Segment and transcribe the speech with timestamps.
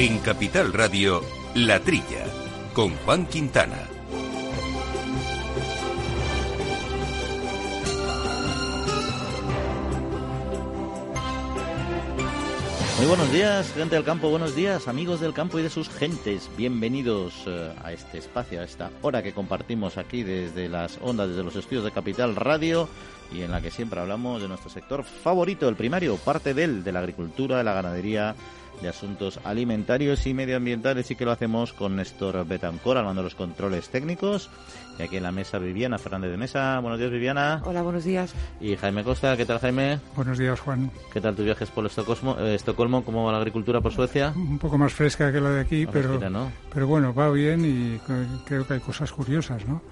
[0.00, 1.22] En Capital Radio,
[1.54, 2.24] La Trilla,
[2.72, 3.86] con Juan Quintana.
[12.96, 16.48] Muy buenos días, gente del campo, buenos días, amigos del campo y de sus gentes.
[16.56, 21.42] Bienvenidos eh, a este espacio, a esta hora que compartimos aquí desde las ondas, desde
[21.42, 22.88] los estudios de Capital Radio
[23.30, 26.92] y en la que siempre hablamos de nuestro sector favorito, el primario, parte del, de
[26.92, 28.34] la agricultura, de la ganadería,
[28.80, 33.34] de asuntos alimentarios y medioambientales y que lo hacemos con Néstor Betancor, hablando de los
[33.34, 34.50] controles técnicos.
[34.98, 36.78] Y aquí en la mesa Viviana Fernández de Mesa.
[36.80, 37.62] Buenos días, Viviana.
[37.64, 38.34] Hola, buenos días.
[38.60, 39.98] Y Jaime Costa, ¿qué tal, Jaime?
[40.14, 40.90] Buenos días, Juan.
[41.12, 42.36] ¿Qué tal tus viajes por Estocolmo?
[42.38, 44.32] Eh, Estocolmo ¿Cómo va la agricultura por Suecia?
[44.36, 46.18] Un poco más fresca que la de aquí, pero,
[46.72, 47.98] pero bueno, va bien y
[48.44, 49.82] creo que hay cosas curiosas, ¿no?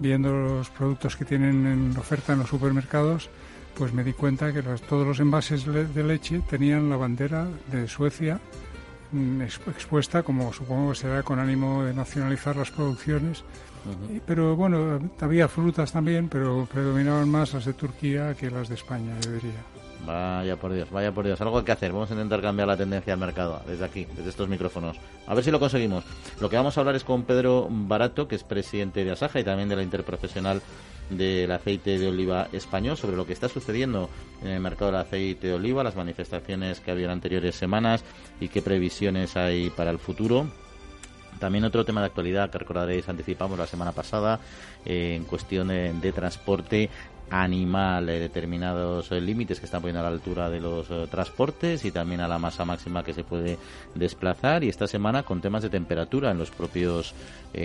[0.00, 3.30] Viendo los productos que tienen en oferta en los supermercados,
[3.74, 8.40] pues me di cuenta que todos los envases de leche tenían la bandera de Suecia
[9.12, 13.44] mm, expuesta, como supongo que será con ánimo de nacionalizar las producciones.
[14.26, 19.14] Pero bueno, había frutas también, pero predominaban más las de Turquía que las de España,
[19.24, 19.79] yo diría.
[20.06, 21.40] Vaya por Dios, vaya por Dios.
[21.40, 21.92] Algo hay que hacer.
[21.92, 24.96] Vamos a intentar cambiar la tendencia del mercado desde aquí, desde estos micrófonos.
[25.26, 26.04] A ver si lo conseguimos.
[26.40, 29.44] Lo que vamos a hablar es con Pedro Barato, que es presidente de Asaja y
[29.44, 30.62] también de la Interprofesional
[31.10, 34.08] del Aceite de Oliva Español, sobre lo que está sucediendo
[34.42, 38.04] en el mercado del aceite de oliva, las manifestaciones que había en anteriores semanas
[38.40, 40.46] y qué previsiones hay para el futuro.
[41.40, 44.40] También otro tema de actualidad que recordaréis, anticipamos la semana pasada,
[44.84, 46.90] eh, en cuestión de transporte
[47.30, 51.84] animal eh, determinados eh, límites que están poniendo a la altura de los eh, transportes
[51.84, 53.56] y también a la masa máxima que se puede
[53.94, 54.64] desplazar.
[54.64, 57.14] Y esta semana con temas de temperatura en los propios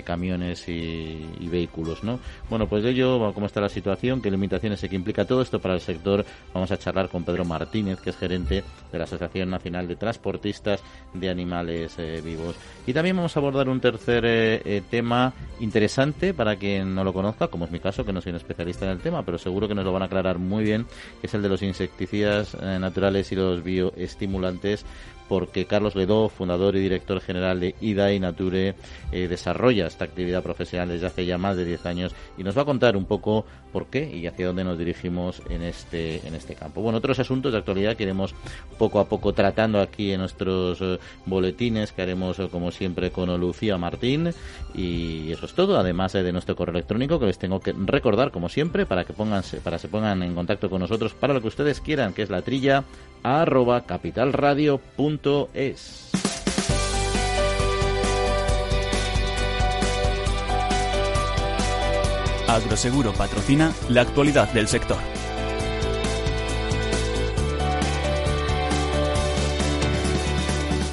[0.03, 4.89] camiones y, vehículos no bueno pues de ello cómo está la situación qué limitaciones y
[4.89, 6.25] qué implica todo esto para el sector
[6.55, 10.81] vamos a charlar con Pedro Martínez que es gerente de la Asociación Nacional de Transportistas
[11.14, 12.55] de Animales Vivos.
[12.87, 17.65] Y también vamos a abordar un tercer tema interesante para quien no lo conozca como
[17.65, 19.86] es mi caso que no soy un especialista en el tema pero seguro que nos
[19.86, 20.86] lo van a aclarar muy bien,
[21.21, 24.83] que es el de los insecticidas eh, naturales y los bioestimulantes
[25.27, 28.75] porque Carlos Ledó, fundador y director general de IDA y Nature,
[29.11, 32.63] eh, desarrolla esta actividad profesional desde hace ya más de 10 años y nos va
[32.63, 36.55] a contar un poco por qué y hacia dónde nos dirigimos en este, en este
[36.55, 36.81] campo.
[36.81, 38.33] Bueno, otros asuntos de actualidad que iremos
[38.77, 43.25] poco a poco tratando aquí en nuestros eh, boletines que haremos eh, como siempre con
[43.39, 44.33] Lucía Martín
[44.73, 48.47] y eso es todo, además de nuestro correo electrónico que les tengo que recordar como
[48.49, 51.81] siempre para que pongan, para se pongan en contacto con nosotros para lo que ustedes
[51.81, 52.83] quieran, que es la trilla
[53.23, 53.83] arroba
[55.17, 56.05] capitalradio.es.
[62.48, 65.14] Agroseguro patrocina la actualidad del sector.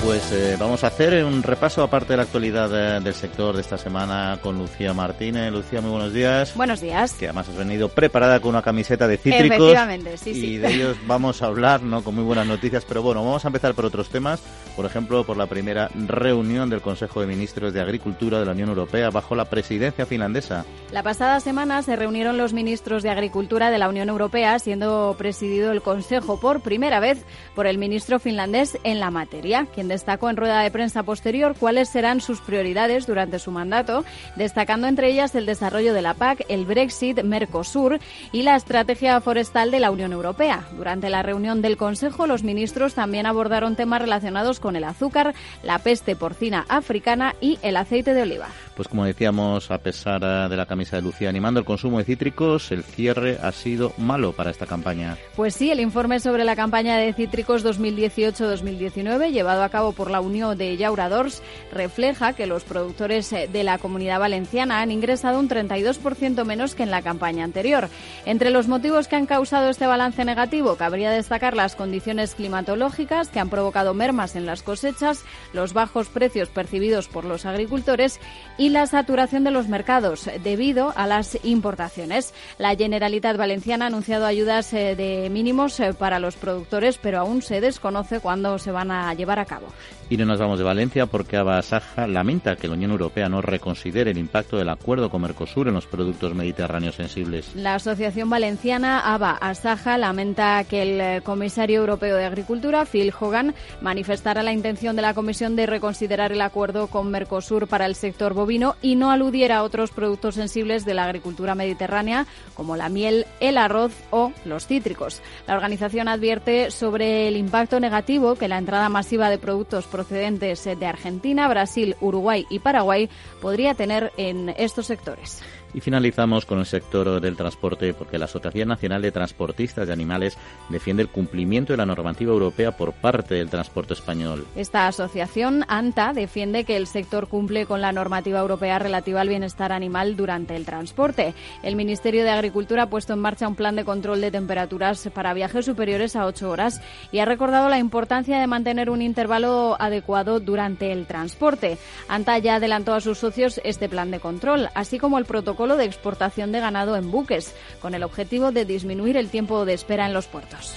[0.05, 3.79] Pues eh, vamos a hacer un repaso aparte de la actualidad del sector de esta
[3.79, 5.53] semana con Lucía Martínez.
[5.53, 6.57] Lucía, muy buenos días.
[6.57, 7.13] Buenos días.
[7.13, 9.59] Que además has venido preparada con una camiseta de cítricos.
[9.59, 10.47] Efectivamente, sí, sí.
[10.55, 12.03] Y de ellos vamos a hablar, ¿no?
[12.03, 12.85] Con muy buenas noticias.
[12.85, 14.43] Pero bueno, vamos a empezar por otros temas.
[14.75, 18.71] Por ejemplo, por la primera reunión del Consejo de Ministros de Agricultura de la Unión
[18.71, 20.65] Europea bajo la presidencia finlandesa.
[20.91, 25.71] La pasada semana se reunieron los ministros de Agricultura de la Unión Europea, siendo presidido
[25.71, 27.25] el Consejo por primera vez
[27.55, 31.91] por el ministro finlandés en la materia, quien destacó en rueda de prensa posterior cuáles
[31.91, 34.05] serán sus prioridades durante su mandato,
[34.37, 38.01] destacando entre ellas el desarrollo de la PAC, el Brexit, Mercosur
[38.33, 40.65] y la estrategia forestal de la Unión Europea.
[40.77, 45.79] Durante la reunión del Consejo, los ministros también abordaron temas relacionados con el azúcar, la
[45.79, 48.49] peste porcina africana y el aceite de oliva.
[48.75, 52.05] Pues como decíamos, a pesar eh, de la camisa de Lucía animando el consumo de
[52.05, 55.19] cítricos, el cierre ha sido malo para esta campaña.
[55.37, 60.20] Pues sí, el informe sobre la campaña de cítricos 2018-2019, llevado a cabo por la
[60.20, 61.43] Unión de Llauradors,
[61.73, 66.84] refleja que los productores eh, de la comunidad valenciana han ingresado un 32% menos que
[66.84, 67.88] en la campaña anterior.
[68.25, 73.40] Entre los motivos que han causado este balance negativo, cabría destacar las condiciones climatológicas que
[73.40, 78.20] han provocado mermas en las cosechas, los bajos precios percibidos por los agricultores
[78.58, 82.35] y la saturación de los mercados debido a las importaciones.
[82.58, 87.43] La Generalitat Valenciana ha anunciado ayudas eh, de mínimos eh, para los productores, pero aún
[87.43, 89.72] se desconoce cuándo se van a llevar a cabo.
[90.13, 94.11] Y no nos vamos de Valencia porque Abasaja lamenta que la Unión Europea no reconsidere
[94.11, 97.51] el impacto del acuerdo con Mercosur en los productos mediterráneos sensibles.
[97.55, 103.55] La Asociación Valenciana ABA Asaja lamenta que el eh, comisario europeo de Agricultura, Phil Hogan,
[103.81, 108.35] manifestara la intención de la Comisión de reconsiderar el acuerdo con Mercosur para el sector
[108.35, 113.25] bovino y no aludiera a otros productos sensibles de la agricultura mediterránea como la miel,
[113.41, 115.23] el arroz o los cítricos.
[115.47, 120.64] La organización advierte sobre el impacto negativo que la entrada masiva de productos productos procedentes
[120.64, 123.09] de Argentina, Brasil, Uruguay y Paraguay
[123.41, 125.41] podría tener en estos sectores.
[125.75, 130.37] Y finalizamos con el sector del transporte porque la Asociación Nacional de Transportistas de Animales
[130.69, 134.47] defiende el cumplimiento de la normativa europea por parte del transporte español.
[134.55, 139.73] Esta asociación, ANTA, defiende que el sector cumple con la normativa europea relativa al bienestar
[139.73, 141.35] animal durante el transporte.
[141.63, 145.35] El Ministerio de Agricultura ha puesto en marcha un plan de control de temperaturas para
[145.35, 146.81] viajes superiores a 8 horas
[147.13, 151.79] y ha recordado la importancia de mantener un intervalo adecuado durante el transporte.
[152.09, 155.85] ANTA ya adelantó a sus socios este plan de control, así como el protocolo de
[155.85, 160.12] exportación de ganado en buques, con el objetivo de disminuir el tiempo de espera en
[160.12, 160.75] los puertos.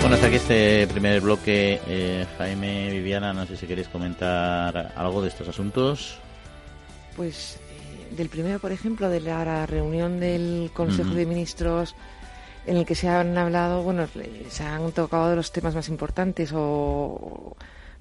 [0.00, 1.80] Bueno, hasta aquí este primer bloque.
[1.86, 6.18] Eh, Jaime, Viviana, no sé si queréis comentar algo de estos asuntos.
[7.16, 11.94] Pues eh, del primero, por ejemplo, de la reunión del Consejo de Ministros
[12.66, 14.06] en el que se han hablado, bueno,
[14.48, 17.56] se han tocado de los temas más importantes o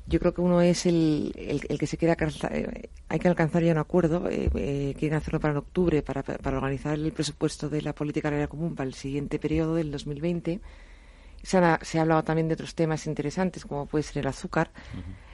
[0.08, 3.64] yo creo que uno es el, el, que se quiere alcanzar, eh, hay que alcanzar
[3.64, 7.82] ya un acuerdo, eh, eh, quieren hacerlo para octubre, para, para organizar el presupuesto de
[7.82, 10.60] la política agraria común para el siguiente periodo del 2020.
[11.44, 14.72] Se, ha, se ha hablado también de otros temas interesantes, como puede ser el azúcar.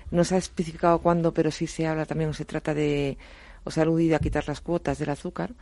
[0.09, 3.17] No se ha especificado cuándo, pero sí se habla también, o se trata de,
[3.63, 5.53] o se ha aludido a quitar las cuotas del azúcar.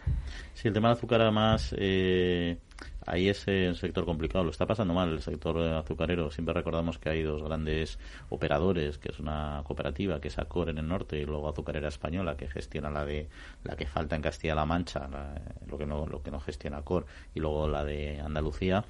[0.53, 1.73] Sí, el tema del azúcar además...
[3.07, 4.43] Eh ahí es un sector complicado.
[4.43, 6.31] Lo está pasando mal el sector azucarero.
[6.31, 7.97] Siempre recordamos que hay dos grandes
[8.29, 12.35] operadores, que es una cooperativa, que es Acor en el norte, y luego Azucarera Española,
[12.35, 13.27] que gestiona la de
[13.63, 15.07] la que falta en Castilla-La Mancha,
[15.67, 18.83] lo que no lo que no gestiona Acor, y luego la de Andalucía.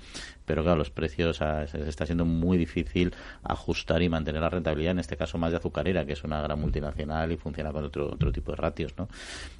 [0.45, 3.13] Pero claro, los precios se está siendo muy difícil
[3.43, 4.91] ajustar y mantener la rentabilidad.
[4.91, 8.05] En este caso más de Azucarera, que es una gran multinacional y funciona con otro
[8.05, 9.07] otro tipo de ratios, ¿no?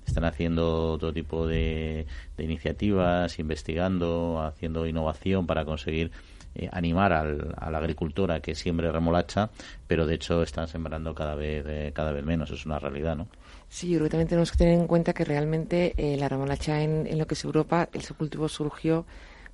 [0.06, 2.06] Están haciendo otro tipo de,
[2.38, 6.12] de iniciativas, investigando haciendo innovación para conseguir
[6.58, 9.50] eh, animar al, a la agricultora que siembre remolacha,
[9.88, 13.28] pero de hecho están sembrando cada vez eh, cada vez menos, es una realidad, ¿no?
[13.68, 16.82] Sí, yo creo que también tenemos que tener en cuenta que realmente eh, la remolacha
[16.82, 19.06] en, en, lo que es Europa, el cultivo surgió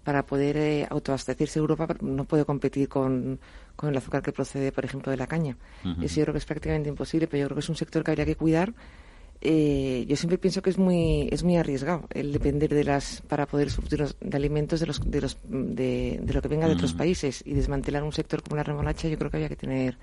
[0.03, 3.39] para poder autoabastecerse Europa, no puede competir con,
[3.75, 5.57] con, el azúcar que procede, por ejemplo, de la caña.
[6.01, 8.11] Eso yo creo que es prácticamente imposible, pero yo creo que es un sector que
[8.11, 8.73] habría que cuidar
[9.43, 13.47] eh, yo siempre pienso que es muy es muy arriesgado el depender de las para
[13.47, 17.41] poder surtir de alimentos de los de los de, lo que venga de otros países
[17.43, 19.97] y desmantelar un sector como la remolacha yo creo que había que tener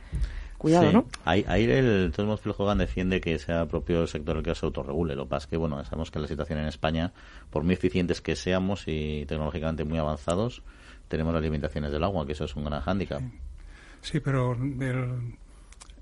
[0.59, 4.57] cuidado no ahí, ahí el Tomás Hogan defiende que sea propio el sector el que
[4.57, 5.15] se autorregule.
[5.15, 7.13] Lo que pasa es que bueno sabemos que la situación en España
[7.51, 10.63] por muy eficientes que seamos y tecnológicamente muy avanzados
[11.07, 13.23] tenemos las limitaciones del agua que eso es un gran hándicap.
[14.01, 15.39] Sí, pero el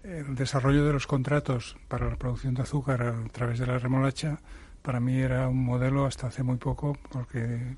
[0.06, 4.38] el desarrollo de los contratos para la producción de azúcar a través de la remolacha
[4.82, 7.76] para mí era un modelo hasta hace muy poco porque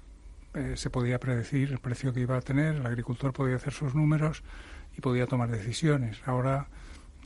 [0.53, 3.95] eh, se podía predecir el precio que iba a tener, el agricultor podía hacer sus
[3.95, 4.43] números
[4.97, 6.21] y podía tomar decisiones.
[6.27, 6.69] Ahora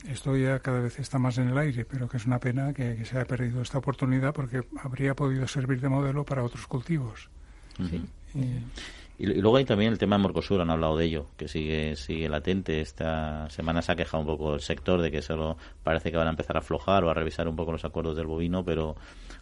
[0.07, 3.03] esto ya cada vez está más en el aire, pero que es una pena que,
[3.03, 7.29] se haya perdido esta oportunidad porque habría podido servir de modelo para otros cultivos.
[7.79, 8.63] Y,
[9.19, 12.81] luego hay también el tema de Mercosur, han hablado de ello, que sigue sigue latente.
[12.81, 16.27] Esta semana se ha quejado un poco el sector de que solo parece que van
[16.27, 18.95] a empezar a aflojar o a revisar un poco los acuerdos del bovino, pero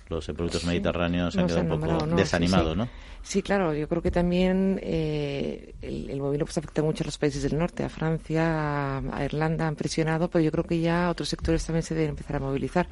[0.10, 2.90] los productos mediterráneos han quedado un poco desanimados, ¿no?
[3.24, 7.44] Sí, claro, yo creo que también eh, el, bovino pues afecta mucho a los países
[7.44, 11.66] del norte, a Francia, a Irlanda, han presionado, pero yo creo que ya otros sectores
[11.66, 12.88] también se deben empezar a movilizar.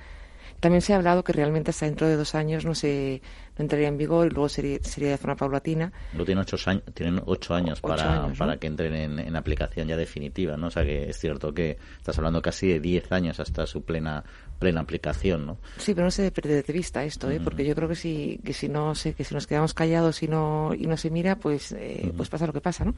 [0.59, 3.21] También se ha hablado que realmente hasta dentro de dos años no se
[3.57, 5.91] no entraría en vigor y luego sería, sería de forma paulatina.
[6.13, 9.97] Lo tienen ocho años, tienen ocho años para, para que entren en, en, aplicación ya
[9.97, 10.67] definitiva, ¿no?
[10.67, 14.23] O sea que es cierto que estás hablando casi de diez años hasta su plena
[14.59, 15.57] plena aplicación, ¿no?
[15.77, 17.39] Sí, pero no se debe perder de vista esto, ¿eh?
[17.41, 20.27] porque yo creo que si, que si no sé, que si nos quedamos callados y
[20.27, 22.93] no, y no se mira, pues, eh, pues pasa lo que pasa, ¿no?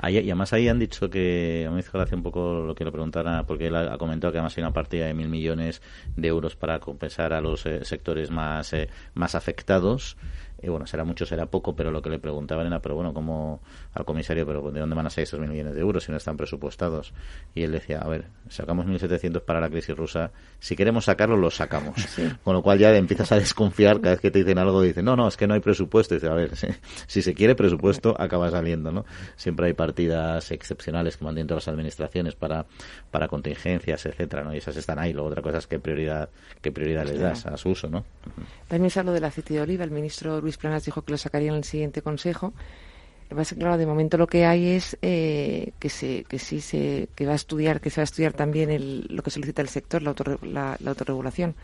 [0.00, 2.74] Ahí, y además ahí han dicho que, a mí me hizo gracia un poco lo
[2.74, 5.80] que le preguntara, porque él ha, comentado que además hay una partida de mil millones
[6.16, 10.16] de euros para compensar a los eh, sectores más, eh, más afectados
[10.62, 13.60] y bueno, será mucho, será poco, pero lo que le preguntaban era, pero bueno, como
[13.92, 16.16] al comisario, pero ¿de dónde van a salir esos mil millones de euros si no
[16.16, 17.12] están presupuestados?
[17.54, 21.50] Y él decía, a ver, sacamos 1.700 para la crisis rusa, si queremos sacarlo, lo
[21.50, 21.94] sacamos.
[22.44, 25.16] Con lo cual ya empiezas a desconfiar cada vez que te dicen algo, dicen, no,
[25.16, 26.14] no, es que no hay presupuesto.
[26.14, 26.52] Y dice, a ver,
[27.06, 29.04] si, se quiere presupuesto, acaba saliendo, ¿no?
[29.36, 32.64] Siempre hay partidas excepcionales que mantienen todas las administraciones para,
[33.10, 34.54] para contingencias, etcétera, ¿no?
[34.54, 35.12] Y esas están ahí.
[35.12, 36.30] Luego otra cosa es qué prioridad,
[36.62, 38.04] qué prioridad les das a su uso, ¿no?
[38.68, 39.84] También se habló del aceite de oliva.
[39.84, 42.52] El ministro Luis Planas dijo que lo sacaría en el siguiente consejo.
[43.30, 47.08] Lo que claro, de momento lo que hay es eh, que, se, que sí se
[47.14, 49.68] que va a estudiar, que se va a estudiar también el, lo que solicita el
[49.68, 50.14] sector, la,
[50.78, 51.54] la, autorregulación.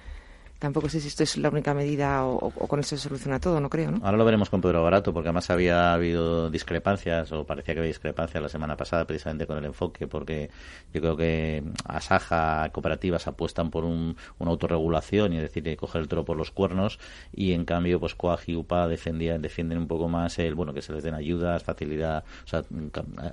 [0.60, 3.70] Tampoco sé si esto es la única medida o, con eso se soluciona todo, no
[3.70, 4.04] creo, ¿no?
[4.04, 7.88] Ahora lo veremos con Pedro Barato, porque además había habido discrepancias, o parecía que había
[7.88, 10.50] discrepancias la semana pasada precisamente con el enfoque, porque
[10.92, 16.08] yo creo que Asaja, cooperativas apuestan por un, una autorregulación y es decir, coger el
[16.08, 16.98] toro por los cuernos,
[17.32, 20.82] y en cambio, pues Coag y UPA defendían, defienden un poco más el, bueno, que
[20.82, 22.62] se les den ayudas, facilidad, o sea,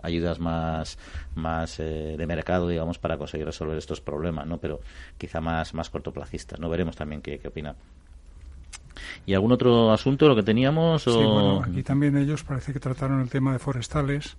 [0.02, 0.98] ayudas más,
[1.36, 4.60] más eh, de mercado, digamos, para conseguir resolver estos problemas, ¿no?
[4.60, 4.80] Pero
[5.18, 6.70] quizá más, más cortoplacistas, ¿no?
[6.70, 7.76] Veremos también qué, opina.
[9.26, 11.04] ¿Y algún otro asunto lo que teníamos?
[11.04, 14.38] Sí, bueno, aquí también ellos parece que trataron el tema de forestales,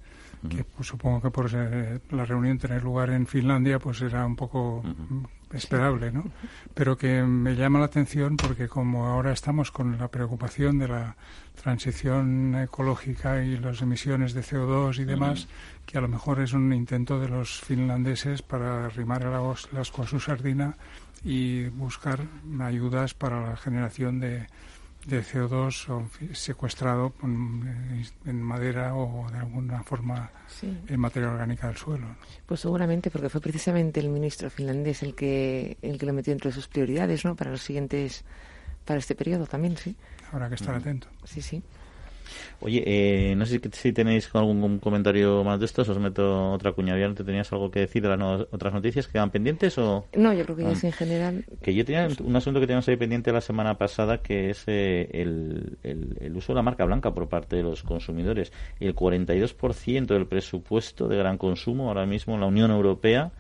[0.49, 4.83] que pues, supongo que por la reunión tener lugar en Finlandia pues era un poco
[5.53, 6.25] esperable, ¿no?
[6.75, 11.17] Pero que me llama la atención porque como ahora estamos con la preocupación de la
[11.61, 15.49] transición ecológica y las emisiones de CO2 y demás,
[15.87, 20.07] que a lo mejor es un intento de los finlandeses para arrimar el asco a
[20.07, 20.77] su sardina
[21.25, 22.21] y buscar
[22.61, 24.47] ayudas para la generación de,
[25.07, 30.31] de CO2 secuestrado en madera o de alguna forma
[30.63, 32.07] en materia orgánica del suelo.
[32.47, 36.53] Pues seguramente porque fue precisamente el ministro finlandés el que el que lo metió entre
[36.53, 37.37] sus prioridades, ¿no?
[37.37, 38.25] Para los siguientes
[38.85, 39.97] para este periodo también, sí.
[40.33, 41.09] Habrá que estar atento.
[41.25, 41.63] Sí, sí.
[42.61, 47.13] Oye, eh, no sé si, tenéis algún comentario más de esto, os meto otra cuñadía.
[47.15, 49.79] ¿Te tenías algo que decir de las otras noticias que quedan pendientes?
[49.79, 50.87] o No, yo creo que es ah.
[50.87, 51.45] en general.
[51.63, 55.09] Que yo tenía un asunto que teníamos ahí pendiente la semana pasada, que es eh,
[55.13, 58.53] el, el, uso de la marca blanca por parte de los consumidores.
[58.81, 63.33] El 42% del presupuesto de gran consumo ahora mismo en la Unión Europea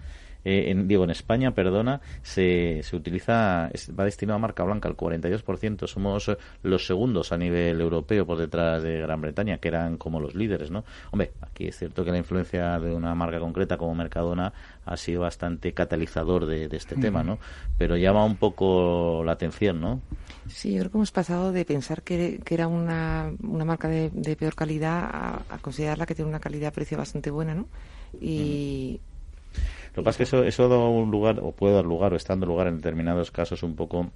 [0.44, 4.96] eh, en, digo, en España, perdona, se, se utiliza, va destinado a marca blanca el
[4.96, 5.86] 42%.
[5.86, 6.30] Somos
[6.62, 10.70] los segundos a nivel europeo por detrás de Gran Bretaña, que eran como los líderes,
[10.70, 10.84] ¿no?
[11.10, 14.52] Hombre, aquí es cierto que la influencia de una marca concreta como Mercadona
[14.84, 17.38] ha sido bastante catalizador de, este tema, ¿no?
[17.76, 20.00] Pero llama un poco la atención, ¿no?
[20.48, 24.54] Sí, yo creo que hemos pasado de pensar que, era una, una marca de, peor
[24.54, 27.66] calidad a, considerarla que tiene una calidad-precio bastante buena, ¿no?
[28.20, 29.00] Y,
[29.94, 32.16] lo que pasa es que eso, eso dado un lugar, o puede dar lugar, o
[32.16, 34.10] está dando lugar en determinados casos un poco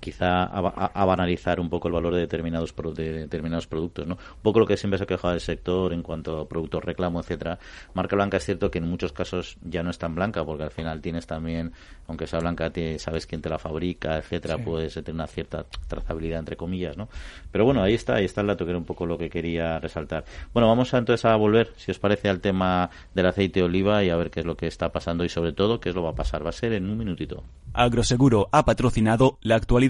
[0.00, 4.60] quizá a, banalizar un poco el valor de determinados de determinados productos no un poco
[4.60, 7.58] lo que siempre se ha quejado del sector en cuanto a productos reclamo etcétera.
[7.94, 10.70] Marca blanca es cierto que en muchos casos ya no es tan blanca porque al
[10.70, 11.72] final tienes también
[12.08, 16.56] aunque sea blanca sabes quién te la fabrica etcétera puedes tener una cierta trazabilidad entre
[16.56, 17.08] comillas no
[17.52, 19.78] pero bueno ahí está ahí está el dato que era un poco lo que quería
[19.78, 20.24] resaltar.
[20.52, 24.02] Bueno vamos a, entonces a volver si os parece al tema del aceite de oliva
[24.04, 26.02] y a ver qué es lo que está pasando y sobre todo qué es lo
[26.02, 26.44] va a pasar.
[26.44, 27.42] Va a ser en un minutito.
[27.72, 29.89] Agroseguro ha patrocinado la actualidad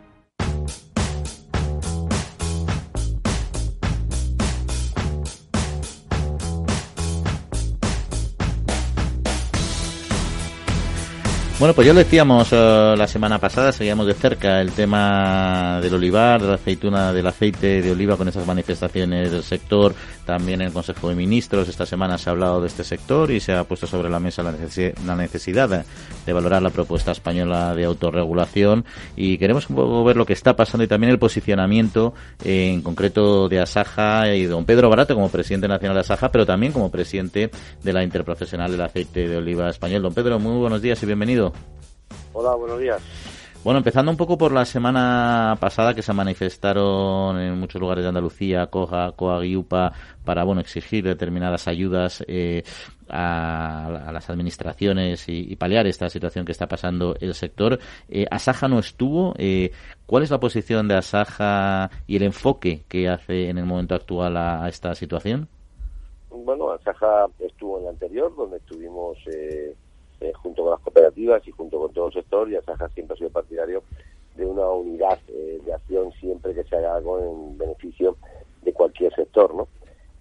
[11.61, 15.93] Bueno, pues ya lo decíamos eh, la semana pasada, seguíamos de cerca el tema del
[15.93, 19.93] olivar, de la aceituna, del aceite de oliva con esas manifestaciones del sector.
[20.25, 23.39] También en el Consejo de Ministros esta semana se ha hablado de este sector y
[23.39, 24.51] se ha puesto sobre la mesa la,
[25.15, 25.85] necesidad
[26.25, 28.85] de, valorar la propuesta española de autorregulación.
[29.15, 32.13] Y queremos un poco ver lo que está pasando y también el posicionamiento
[32.43, 36.71] en concreto de Asaja y don Pedro Barato como presidente nacional de Asaja, pero también
[36.71, 37.49] como presidente
[37.83, 40.01] de la Interprofesional del Aceite de Oliva Español.
[40.01, 41.53] Don Pedro, muy buenos días y bienvenido.
[42.33, 43.01] Hola, buenos días.
[43.63, 48.07] Bueno, empezando un poco por la semana pasada que se manifestaron en muchos lugares de
[48.07, 49.93] Andalucía, Coja, Coag y UPA,
[50.25, 52.63] para bueno, exigir determinadas ayudas eh,
[53.07, 57.77] a, las administraciones y, paliar esta situación que está pasando el sector.
[58.09, 59.35] Eh, Asaja no estuvo.
[59.37, 59.71] Eh,
[60.07, 64.37] ¿Cuál es la posición de Asaja y el enfoque que hace en el momento actual
[64.37, 65.47] a, esta situación?
[66.31, 69.75] Bueno, Asaja estuvo en la anterior, donde estuvimos eh,
[70.41, 73.29] junto con las cooperativas y junto con todo el sector, y Asaja siempre ha sido
[73.29, 73.83] partidario
[74.35, 78.17] de una unidad eh, de acción siempre que se haga algo en beneficio
[78.61, 79.67] de cualquier sector, ¿no?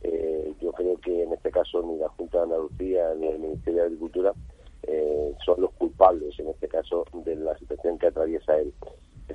[0.03, 3.81] Eh, yo creo que en este caso ni la Junta de Andalucía ni el Ministerio
[3.81, 4.33] de Agricultura
[5.45, 8.73] son los culpables, en este caso, de la situación que atraviesa el,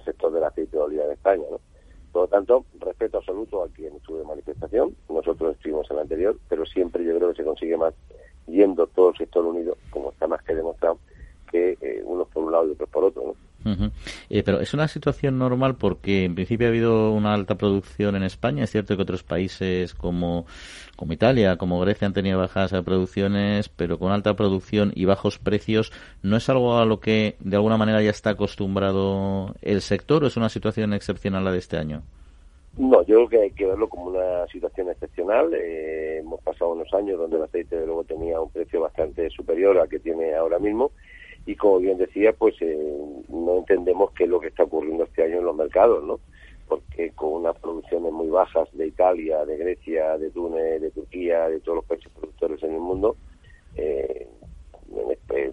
[0.03, 1.60] sector del aceite de oliva de España, ¿no?
[2.12, 4.95] Por lo tanto, respeto absoluto a quien estuvo de manifestación.
[5.10, 7.93] Nosotros estuvimos en la anterior, pero siempre yo creo que se consigue más
[8.47, 10.99] yendo todo el sector unido, como está más que demostrado,
[11.51, 13.35] que eh, unos por un lado y otros por otro.
[14.29, 18.23] Eh, pero es una situación normal porque en principio ha habido una alta producción en
[18.23, 18.63] España.
[18.63, 20.45] Es cierto que otros países como,
[20.95, 25.91] como Italia, como Grecia han tenido bajas producciones, pero con alta producción y bajos precios,
[26.21, 30.27] ¿no es algo a lo que de alguna manera ya está acostumbrado el sector o
[30.27, 32.03] es una situación excepcional la de este año?
[32.77, 35.53] No, yo creo que hay que verlo como una situación excepcional.
[35.53, 39.77] Eh, hemos pasado unos años donde el aceite de luego tenía un precio bastante superior
[39.77, 40.91] al que tiene ahora mismo
[41.46, 45.24] y como bien decía, pues eh, no entendemos qué es lo que está ocurriendo este
[45.24, 46.20] año en los mercados, ¿no?
[46.67, 51.60] Porque con unas producciones muy bajas de Italia, de Grecia, de Túnez, de Turquía, de
[51.60, 53.15] todos los países productores en el mundo,
[53.75, 54.27] eh,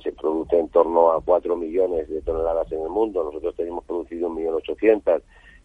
[0.03, 3.23] se produce en torno a 4 millones de toneladas en el mundo.
[3.23, 5.23] Nosotros tenemos producido 1.800.000.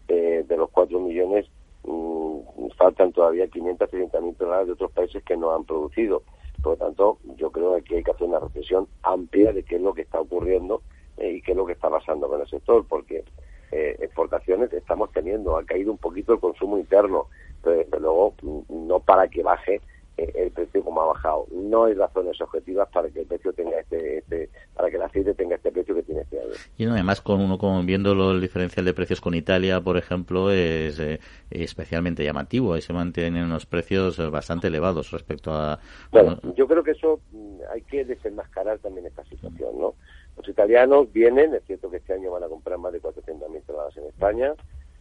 [0.08, 1.46] Eh, de los 4 millones
[1.84, 6.22] mm, faltan todavía 500, mil toneladas de otros países que no han producido.
[6.62, 9.82] Por lo tanto, yo creo que hay que hacer una reflexión amplia de qué es
[9.82, 10.82] lo que está ocurriendo
[11.18, 13.22] eh, y qué es lo que está pasando con el sector, porque
[13.70, 17.26] eh, exportaciones estamos teniendo, ha caído un poquito el consumo interno,
[17.62, 19.82] pero desde luego mm, no para que baje
[20.18, 21.46] el precio como ha bajado.
[21.52, 25.34] No hay razones objetivas para que el precio tenga este, este para que el aceite
[25.34, 26.50] tenga este precio que tiene este año.
[26.76, 30.98] Y además con uno como viendo el diferencial de precios con Italia, por ejemplo, es
[30.98, 31.20] eh,
[31.50, 32.74] especialmente llamativo.
[32.74, 35.78] Ahí se mantienen unos precios bastante elevados respecto a.
[36.10, 39.94] Bueno, yo creo que eso mm, hay que desenmascarar también esta situación, ¿no?
[40.36, 43.96] Los italianos vienen, es cierto que este año van a comprar más de 400.000 toneladas
[43.96, 44.54] en España,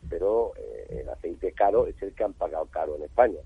[0.09, 3.39] pero eh, el aceite caro es el que han pagado caro en España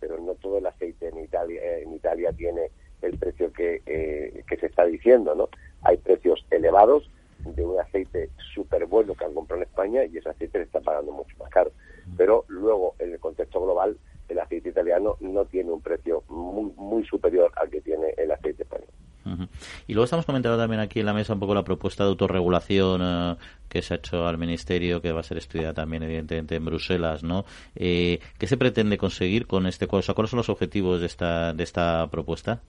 [0.00, 2.70] pero no todo el aceite en Italia, en Italia tiene
[3.02, 5.48] el precio que, eh, que se está diciendo, ¿no?
[5.82, 7.08] Hay precios elevados
[7.44, 10.80] de un aceite súper bueno que han comprado en España y ese aceite le está
[10.80, 11.72] pagando mucho más caro.
[12.16, 13.96] Pero luego, en el contexto global,
[14.28, 18.62] el aceite italiano no tiene un precio muy, muy superior al que tiene el aceite
[18.62, 18.88] español.
[19.86, 23.00] Y luego estamos comentando también aquí en la mesa un poco la propuesta de autorregulación
[23.02, 23.36] eh,
[23.68, 27.22] que se ha hecho al Ministerio, que va a ser estudiada también evidentemente en Bruselas,
[27.22, 27.44] ¿no?
[27.76, 30.14] Eh, ¿Qué se pretende conseguir con este curso?
[30.14, 32.60] ¿Cuáles son los objetivos de esta, de esta propuesta?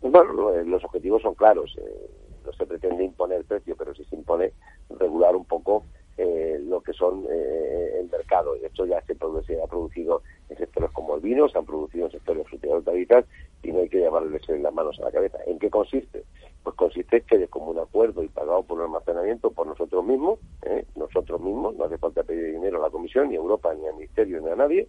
[0.00, 0.32] Bueno,
[0.64, 1.76] los objetivos son claros.
[1.78, 2.10] Eh,
[2.44, 4.52] no se pretende imponer el precio, pero sí se impone
[4.98, 5.84] regular un poco
[6.18, 8.54] eh, lo que son eh, el mercado.
[8.56, 12.12] Esto ya se, produce, ha producido en sectores como el vino, se han producido en
[12.12, 13.24] sectores frutas y hortalizas
[13.62, 15.38] y no hay que llevarles las manos a la cabeza.
[15.46, 16.24] ¿En qué consiste?
[16.62, 20.84] Pues consiste que de común acuerdo y pagado por el almacenamiento por nosotros mismos, ¿eh?
[20.96, 23.94] nosotros mismos, no hace falta pedir dinero a la Comisión, ni a Europa, ni al
[23.94, 24.88] Ministerio, ni a nadie,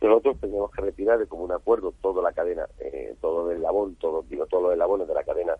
[0.00, 4.24] nosotros tenemos que retirar de común acuerdo toda la cadena, eh, todo el labón, todo,
[4.28, 5.54] digo, todos los de la cadena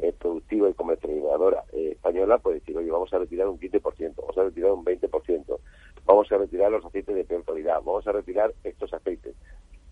[0.00, 4.38] eh, productiva y comercializadora eh, española, pues decir, oye, vamos a retirar un 15%, vamos
[4.38, 5.58] a retirar un 20%,
[6.06, 9.34] vamos a retirar los aceites de peor calidad, vamos a retirar estos aceites.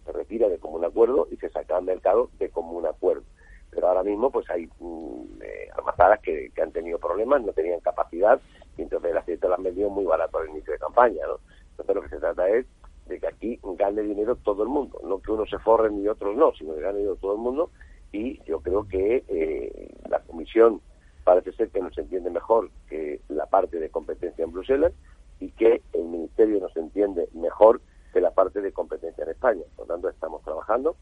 [0.05, 3.25] Se retira de común acuerdo y se saca al mercado de común acuerdo.
[3.71, 8.40] Pero ahora mismo pues hay mm, eh, almazaras que, han tenido problemas, no tenían capacidad
[8.79, 11.27] y entonces el aceite lo han vendido muy barato al inicio de campaña.
[11.27, 11.40] ¿no?
[11.71, 12.64] Entonces lo que se trata es
[13.07, 16.37] de que aquí gane dinero todo el mundo, no que uno se forre ni otros
[16.37, 17.71] no, sino que gane dinero todo el mundo
[18.16, 20.81] y yo creo que eh, la Comisión
[21.22, 24.92] parece ser que nos entiende mejor que la parte de competencia en Bruselas
[25.38, 27.83] y que el Ministerio nos entiende mejor
[28.14, 29.62] que la parte de competencia en España.
[29.76, 30.96] Por lo tanto, estamos trabajando.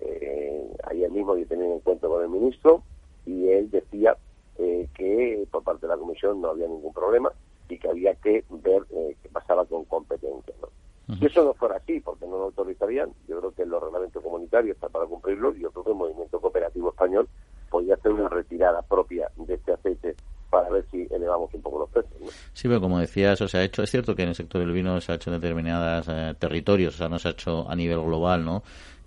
[0.00, 2.82] Eh, ayer mismo yo tenía un encuentro con el ministro
[3.24, 4.16] y él decía
[4.58, 7.30] eh, que por parte de la Comisión no había ningún problema
[7.68, 10.54] y que había que ver eh, qué pasaba con competencia.
[11.06, 14.74] Si eso no fuera así, porque no lo autorizarían, yo creo que los reglamentos comunitarios
[14.74, 17.28] está para cumplirlo y yo creo que el movimiento cooperativo español
[17.70, 20.16] podría hacer una retirada propia de este aceite
[20.50, 22.34] para ver si elevamos un poco los precios.
[22.52, 23.82] Sí, pero como decía, eso se ha hecho.
[23.82, 26.94] Es cierto que en el sector del vino se ha hecho en determinados eh, territorios,
[26.94, 28.62] o sea, no se ha hecho a nivel global, ¿no?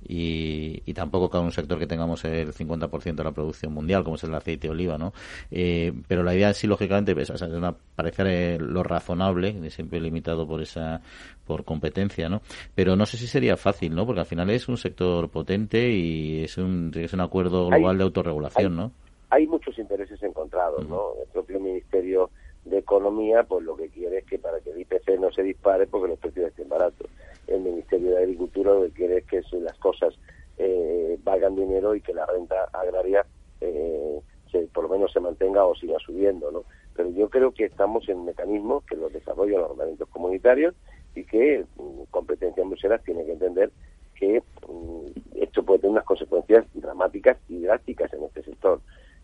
[0.08, 4.24] Y, tampoco cada un sector que tengamos el 50% de la producción mundial, como es
[4.24, 5.14] el aceite de oliva, ¿no?
[5.52, 10.62] Eh, pero la idea sí, lógicamente, pues, es una, parecer lo razonable, siempre limitado por
[10.62, 11.02] esa
[11.46, 12.42] por competencia, ¿no?
[12.76, 14.06] Pero no sé si sería fácil, ¿no?
[14.06, 18.04] Porque al final es un sector potente y es un, es un acuerdo global de
[18.04, 18.92] autorregulación, ¿no?
[19.32, 21.14] Hay muchos intereses encontrados, ¿no?
[21.22, 22.30] El propio Ministerio
[22.66, 25.88] de Economía, pues lo que quiere es que para que el IPC no se dispare
[25.88, 27.08] porque los precios estén baratos
[27.50, 30.14] el Ministerio de Agricultura lo que quiere que las cosas
[30.58, 33.26] eh, valgan dinero y que la renta agraria
[33.62, 34.20] eh,
[34.52, 36.66] se, por lo menos se mantenga o siga subiendo, ¿no?
[36.96, 40.76] Pero yo creo que estamos en mecanismos que los desarrollan los ordenamientos comunitarios
[41.16, 43.72] y que mm, competencia en Bruselas tiene que entender
[44.16, 48.82] que mm, esto puede tener unas consecuencias dramáticas y drásticas en este sector.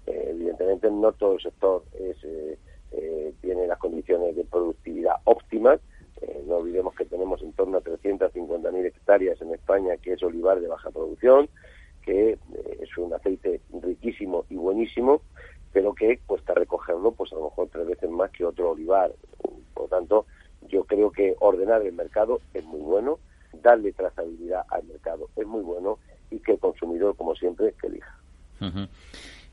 [0.07, 2.15] Eh, evidentemente no todo el sector es,
[3.41, 5.81] tiene las condiciones de productividad óptimas,
[6.27, 10.59] eh, no olvidemos que tenemos en torno a 350.000 hectáreas en España, que es olivar
[10.59, 11.49] de baja producción,
[12.03, 12.37] que eh,
[12.81, 15.21] es un aceite riquísimo y buenísimo,
[15.71, 19.13] pero que cuesta recogerlo, pues a lo mejor tres veces más que otro olivar.
[19.73, 20.25] Por lo tanto,
[20.67, 23.19] yo creo que ordenar el mercado es muy bueno,
[23.61, 25.99] darle trazabilidad al mercado es muy bueno
[26.31, 28.19] y que el consumidor, como siempre, elija.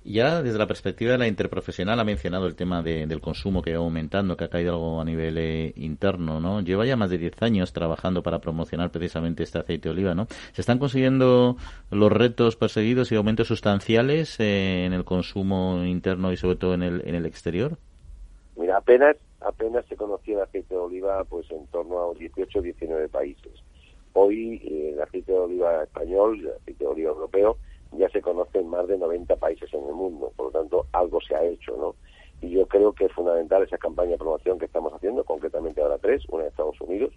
[0.04, 3.78] Ya desde la perspectiva de la interprofesional ha mencionado el tema del consumo que va
[3.78, 6.60] aumentando, que ha caído algo a nivel eh, interno, ¿no?
[6.60, 10.26] Lleva ya más de 10 años trabajando para promocionar precisamente este aceite de oliva, ¿no?
[10.52, 11.56] ¿Se están consiguiendo
[11.90, 16.82] los retos perseguidos y aumentos sustanciales eh, en el consumo interno y sobre todo en
[16.82, 17.78] el, en el exterior?
[18.56, 22.62] Mira, apenas apenas se conocía el aceite de oliva pues en torno a 18 o
[22.62, 23.52] 19 países.
[24.14, 27.56] Hoy eh, el aceite de oliva español, el aceite de oliva europeo,
[27.92, 31.20] ya se conoce en más de 90 países en el mundo, por lo tanto algo
[31.20, 31.94] se ha hecho, ¿no?
[32.40, 35.98] Y yo creo que es fundamental esa campaña de promoción que estamos haciendo, concretamente ahora
[35.98, 37.12] tres, una en Estados Unidos,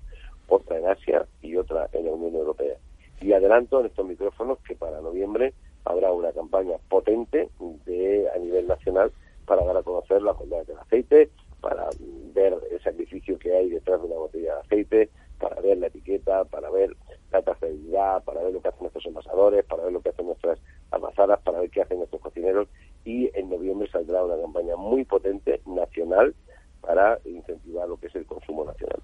[0.47, 2.75] otra en Asia y otra en la Unión Europea.
[3.21, 5.53] Y adelanto en estos micrófonos que para noviembre
[5.85, 7.49] habrá una campaña potente
[7.85, 9.11] de a nivel nacional
[9.45, 11.29] para dar a conocer las bondades del aceite,
[11.61, 11.89] para
[12.33, 15.09] ver el sacrificio que hay detrás de una botella de aceite,
[15.39, 16.95] para ver la etiqueta, para ver
[17.31, 20.59] la trazabilidad, para ver lo que hacen nuestros envasadores, para ver lo que hacen nuestras
[20.91, 22.67] amasadas, para ver qué hacen nuestros cocineros
[23.03, 26.33] y en noviembre saldrá una campaña muy potente nacional
[26.81, 29.01] para incentivar lo que es el consumo nacional.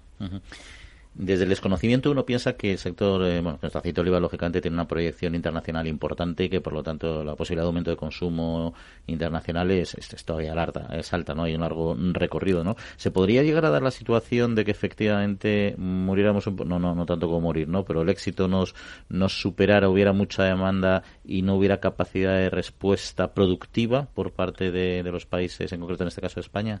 [1.14, 4.62] Desde el desconocimiento uno piensa que el sector, eh, bueno, nuestro aceite de oliva lógicamente
[4.62, 7.98] tiene una proyección internacional importante y que por lo tanto la posibilidad de aumento de
[7.98, 8.72] consumo
[9.06, 11.44] internacional es, es, todavía alta, es alta, ¿no?
[11.44, 12.76] Hay un largo recorrido, ¿no?
[12.96, 17.04] ¿Se podría llegar a dar la situación de que efectivamente muriéramos un no, no, no
[17.04, 17.84] tanto como morir, ¿no?
[17.84, 18.74] Pero el éxito nos,
[19.10, 25.02] nos superara, hubiera mucha demanda y no hubiera capacidad de respuesta productiva por parte de,
[25.02, 26.80] de los países, en concreto en este caso España?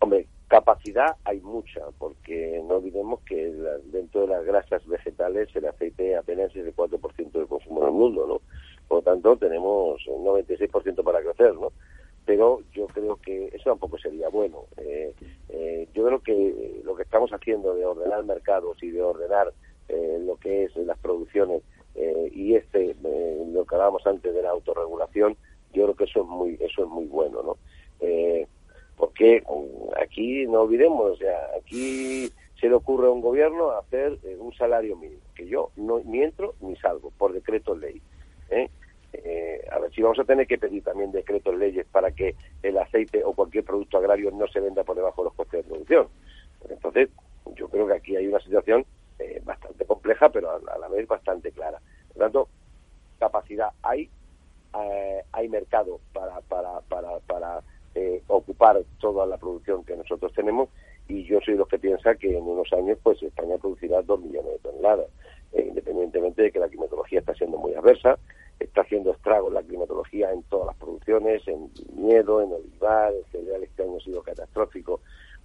[0.00, 3.52] Hombre, Capacidad hay mucha, porque no olvidemos que
[3.86, 7.92] dentro de las grasas vegetales el aceite apenas es el 4% del consumo en el
[7.92, 8.40] mundo, ¿no?
[8.86, 11.72] Por lo tanto, tenemos un 96% para crecer, ¿no?
[12.24, 14.66] Pero yo creo que eso tampoco sería bueno.
[14.76, 15.12] Eh,
[15.48, 19.52] eh, yo creo que lo que estamos haciendo de ordenar mercados y de ordenar
[19.88, 21.62] eh, lo que es las producciones
[22.32, 22.94] y este,
[23.52, 25.34] lo que hablábamos antes de la autorregulación,
[25.72, 27.56] yo creo que eso es muy, eso es muy bueno, ¿no?
[28.96, 34.18] Porque mm, aquí no olvidemos, o sea, aquí se le ocurre a un gobierno hacer
[34.24, 38.00] eh, un salario mínimo, que yo no, ni entro ni salgo, por decreto ley.
[38.50, 38.68] ¿eh?
[39.12, 42.76] Eh, a ver si vamos a tener que pedir también decretos leyes para que el
[42.78, 46.08] aceite o cualquier producto agrario no se venda por debajo de los costes de producción.
[46.68, 47.08] Entonces,
[47.54, 48.84] yo creo que aquí hay una situación
[49.44, 51.80] bastante compleja, pero a, la vez bastante clara.
[52.08, 52.48] Por lo tanto,
[53.18, 54.10] capacidad hay,
[55.32, 57.62] hay mercado para, para, para, para
[57.98, 60.68] eh, ocupar toda la producción que nosotros tenemos
[61.08, 64.20] y yo soy de los que piensa que en unos años pues España producirá dos
[64.20, 65.06] millones de toneladas,
[65.54, 68.18] eh, independientemente de que la climatología está siendo muy adversa,
[68.60, 73.62] está haciendo estragos la climatología en todas las producciones, en miedo, en olivar, el cereal
[73.62, 75.00] este año ha sido catastrófico,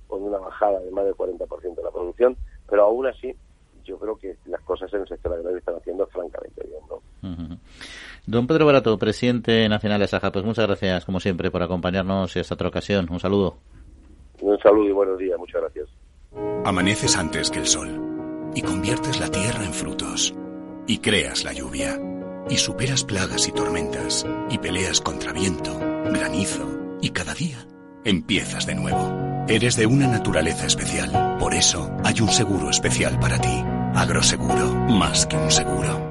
[0.07, 2.35] con una bajada de más del 40% de la producción,
[2.69, 3.33] pero aún así
[3.85, 6.81] yo creo que las cosas en el sector agrario están haciendo francamente bien.
[6.89, 7.01] ¿no?
[8.31, 12.39] Don Pedro Barato, presidente nacional de Saja, pues muchas gracias, como siempre, por acompañarnos en
[12.39, 13.05] esta otra ocasión.
[13.11, 13.57] Un saludo.
[14.39, 15.37] Un saludo y buenos días.
[15.37, 15.89] Muchas gracias.
[16.63, 17.89] Amaneces antes que el sol
[18.55, 20.33] y conviertes la tierra en frutos
[20.87, 21.99] y creas la lluvia
[22.49, 27.67] y superas plagas y tormentas y peleas contra viento, granizo y cada día
[28.05, 29.43] empiezas de nuevo.
[29.49, 31.37] Eres de una naturaleza especial.
[31.37, 33.61] Por eso hay un seguro especial para ti.
[33.93, 36.10] Agroseguro, más que un seguro.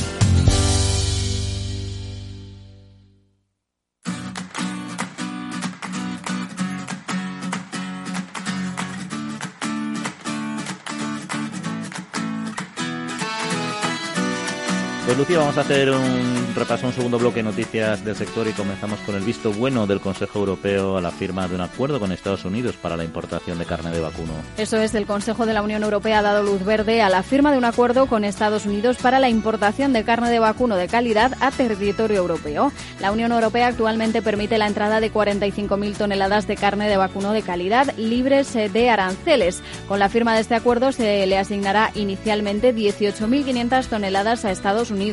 [15.21, 18.53] Pues Lucía, vamos a hacer un repaso, un segundo bloque de noticias del sector y
[18.53, 22.11] comenzamos con el visto bueno del Consejo Europeo a la firma de un acuerdo con
[22.11, 24.33] Estados Unidos para la importación de carne de vacuno.
[24.57, 27.51] Eso es, el Consejo de la Unión Europea ha dado luz verde a la firma
[27.51, 31.33] de un acuerdo con Estados Unidos para la importación de carne de vacuno de calidad
[31.39, 32.71] a territorio europeo.
[32.99, 37.43] La Unión Europea actualmente permite la entrada de 45.000 toneladas de carne de vacuno de
[37.43, 39.61] calidad libres eh, de aranceles.
[39.87, 45.10] Con la firma de este acuerdo se le asignará inicialmente 18.500 toneladas a Estados Unidos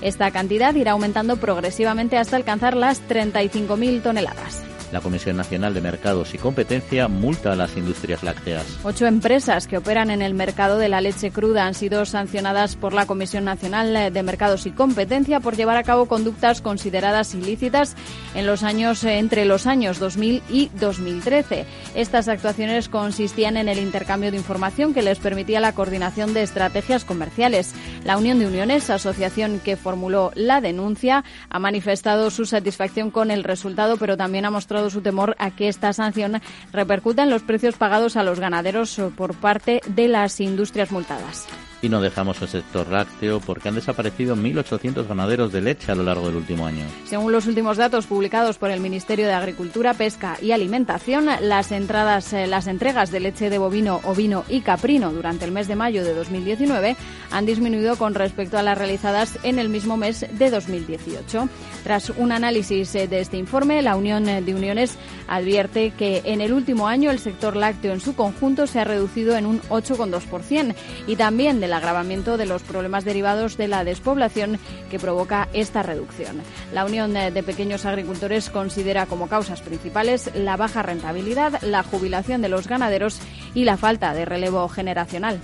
[0.00, 4.73] esta cantidad irá aumentando progresivamente hasta alcanzar las 35.000 toneladas.
[4.94, 8.64] La Comisión Nacional de Mercados y Competencia multa a las industrias lácteas.
[8.84, 12.92] Ocho empresas que operan en el mercado de la leche cruda han sido sancionadas por
[12.92, 17.96] la Comisión Nacional de Mercados y Competencia por llevar a cabo conductas consideradas ilícitas
[18.36, 21.66] en los años entre los años 2000 y 2013.
[21.96, 27.04] Estas actuaciones consistían en el intercambio de información que les permitía la coordinación de estrategias
[27.04, 27.74] comerciales.
[28.04, 33.42] La Unión de Uniones, asociación que formuló la denuncia, ha manifestado su satisfacción con el
[33.42, 36.40] resultado, pero también ha mostrado su temor a que esta sanción
[36.72, 41.46] repercuta en los precios pagados a los ganaderos por parte de las industrias multadas.
[41.82, 46.02] Y no dejamos el sector lácteo porque han desaparecido 1.800 ganaderos de leche a lo
[46.02, 46.84] largo del último año.
[47.04, 52.32] Según los últimos datos publicados por el Ministerio de Agricultura, Pesca y Alimentación, las, entradas,
[52.32, 56.04] eh, las entregas de leche de bovino, ovino y caprino durante el mes de mayo
[56.04, 56.96] de 2019
[57.30, 61.48] han disminuido con respecto a las realizadas en el mismo mes de 2018.
[61.82, 64.96] Tras un análisis eh, de este informe, la Unión de Uniones
[65.28, 69.36] advierte que en el último año el sector lácteo en su conjunto se ha reducido
[69.36, 70.74] en un 8,2%
[71.06, 74.58] y también de agravamiento de los problemas derivados de la despoblación
[74.90, 76.40] que provoca esta reducción.
[76.72, 82.48] La Unión de Pequeños Agricultores considera como causas principales la baja rentabilidad, la jubilación de
[82.48, 83.20] los ganaderos
[83.54, 85.40] y la falta de relevo generacional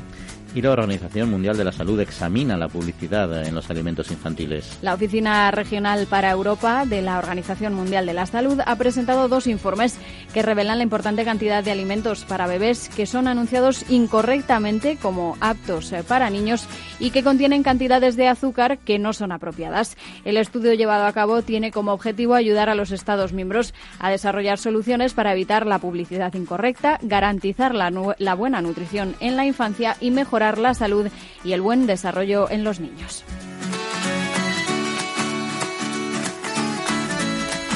[0.55, 4.79] y la Organización Mundial de la Salud examina la publicidad en los alimentos infantiles.
[4.83, 9.47] La Oficina Regional para Europa de la Organización Mundial de la Salud ha presentado dos
[9.47, 9.99] informes
[10.35, 15.93] que revelan la importante cantidad de alimentos para bebés que son anunciados incorrectamente como aptos
[16.09, 16.67] para niños
[16.99, 19.97] y que contienen cantidades de azúcar que no son apropiadas.
[20.25, 24.59] El estudio llevado a cabo tiene como objetivo ayudar a los Estados miembros a desarrollar
[24.59, 30.11] soluciones para evitar la publicidad incorrecta, garantizar la, la buena nutrición en la infancia y
[30.11, 31.07] mejorar la salud
[31.45, 33.23] y el buen desarrollo en los niños.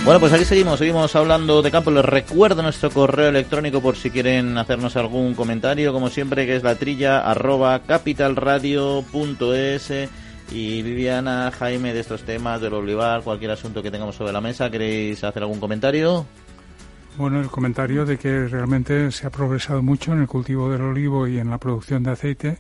[0.05, 1.91] Bueno, pues aquí seguimos, seguimos hablando de campo.
[1.91, 6.63] Les recuerdo nuestro correo electrónico por si quieren hacernos algún comentario, como siempre, que es
[6.63, 9.93] la trilla arroba capitalradio.es.
[10.53, 14.71] Y Viviana, Jaime, de estos temas, del olivar, cualquier asunto que tengamos sobre la mesa,
[14.71, 16.27] ¿queréis hacer algún comentario?
[17.17, 21.29] Bueno, el comentario de que realmente se ha progresado mucho en el cultivo del olivo
[21.29, 22.59] y en la producción de aceite.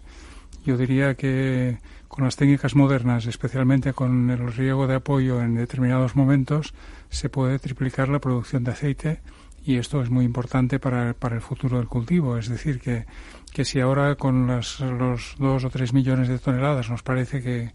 [0.64, 6.14] Yo diría que con las técnicas modernas, especialmente con el riego de apoyo en determinados
[6.14, 6.72] momentos,
[7.10, 9.20] se puede triplicar la producción de aceite
[9.64, 12.38] y esto es muy importante para, para el futuro del cultivo.
[12.38, 13.06] Es decir, que,
[13.52, 17.72] que si ahora con las, los dos o tres millones de toneladas nos parece que,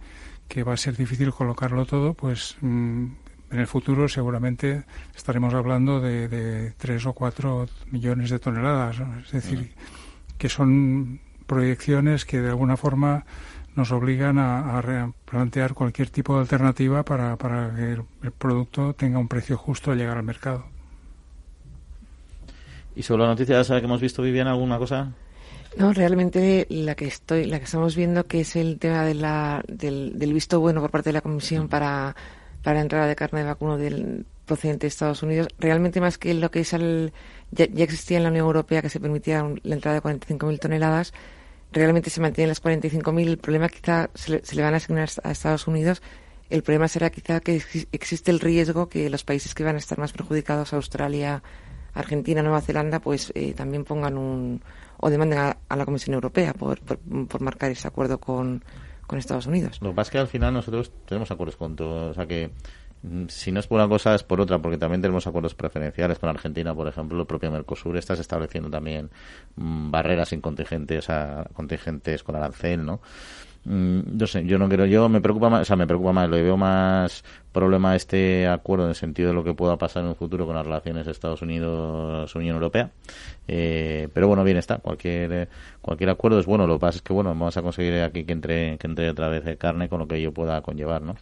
[0.47, 3.07] que va a ser difícil colocarlo todo, pues mm,
[3.51, 4.83] en el futuro seguramente
[5.15, 8.97] estaremos hablando de, de 3 o 4 millones de toneladas.
[9.25, 9.73] Es decir,
[10.37, 13.25] que son proyecciones que de alguna forma
[13.75, 19.27] nos obligan a, plantear cualquier tipo de alternativa para, para que el, producto tenga un
[19.27, 20.65] precio justo al llegar al mercado.
[22.95, 25.13] ¿Y sobre la noticia que hemos visto, Viviana, alguna cosa?
[25.77, 29.63] No, realmente la que estoy, la que estamos viendo que es el tema de la,
[29.67, 32.15] del, del visto bueno por parte de la Comisión para
[32.63, 36.51] para entrada de carne de vacuno del procedente de Estados Unidos, realmente más que lo
[36.51, 37.13] que es el,
[37.51, 41.13] ya, existía en la Unión Europea que se permitía la entrada de 45.000 toneladas,
[41.71, 43.27] realmente se mantienen las 45.000.
[43.27, 46.01] El problema quizá se le, van a asignar a Estados Unidos.
[46.49, 49.99] El problema será quizá que existe el riesgo que los países que van a estar
[49.99, 51.43] más perjudicados, Australia,
[51.93, 54.61] Argentina, Nueva Zelanda, pues eh, también pongan un
[54.97, 58.63] o demanden a, la Comisión Europea por, por marcar ese acuerdo con,
[59.09, 59.79] con Estados Unidos.
[59.81, 62.51] Lo que pasa es que al final nosotros tenemos acuerdos con todo, o sea que
[63.01, 66.19] mm, si no es por una cosa es por otra, porque también tenemos acuerdos preferenciales
[66.19, 69.09] con Argentina, por ejemplo, el propio Mercosur está estableciendo también
[69.55, 73.01] mm, barreras sin contingentes, o sea, contingentes con arancel, ¿no?
[73.65, 76.29] Mm, no sé, yo no quiero, yo me preocupa más, o sea, me preocupa más,
[76.29, 80.09] le veo más problema este acuerdo en el sentido de lo que pueda pasar en
[80.09, 82.91] un futuro con las relaciones Estados Unidos-Unión Europea.
[83.47, 85.49] Eh, pero bueno, bien está, cualquier
[85.81, 88.33] cualquier acuerdo es bueno, lo que pasa es que bueno, vamos a conseguir aquí que
[88.33, 91.15] entre, que entre otra vez carne con lo que ello pueda conllevar, ¿no?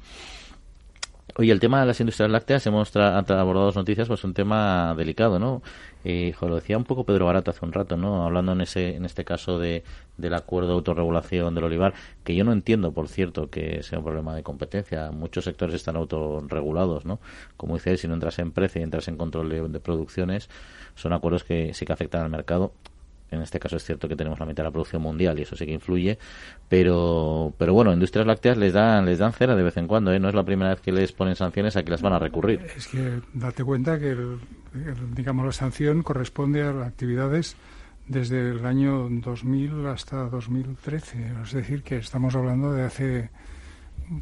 [1.39, 4.95] Oye, el tema de las industrias lácteas, hemos abordado dos noticias, pues es un tema
[4.97, 5.62] delicado, ¿no?
[6.10, 8.24] Eh, lo decía un poco Pedro Barato hace un rato, ¿no?
[8.24, 9.84] Hablando en ese en este caso de,
[10.15, 11.93] del acuerdo de autorregulación del olivar,
[12.24, 15.12] que yo no entiendo, por cierto, que sea un problema de competencia.
[15.12, 17.20] Muchos sectores están autorregulados, ¿no?
[17.58, 20.50] Como dice, si no entras en precio y entras en control de producciones,
[20.96, 22.72] son acuerdos que sí que afectan al mercado
[23.31, 25.55] en este caso es cierto que tenemos la mitad de la producción mundial y eso
[25.55, 26.17] sí que influye,
[26.69, 30.19] pero pero bueno, industrias lácteas les dan les dan cera de vez en cuando, ¿eh?
[30.19, 32.65] no es la primera vez que les ponen sanciones, aquí las van a recurrir.
[32.75, 34.15] Es que date cuenta que
[35.15, 37.55] digamos la sanción corresponde a las actividades
[38.07, 43.29] desde el año 2000 hasta 2013, es decir, que estamos hablando de hace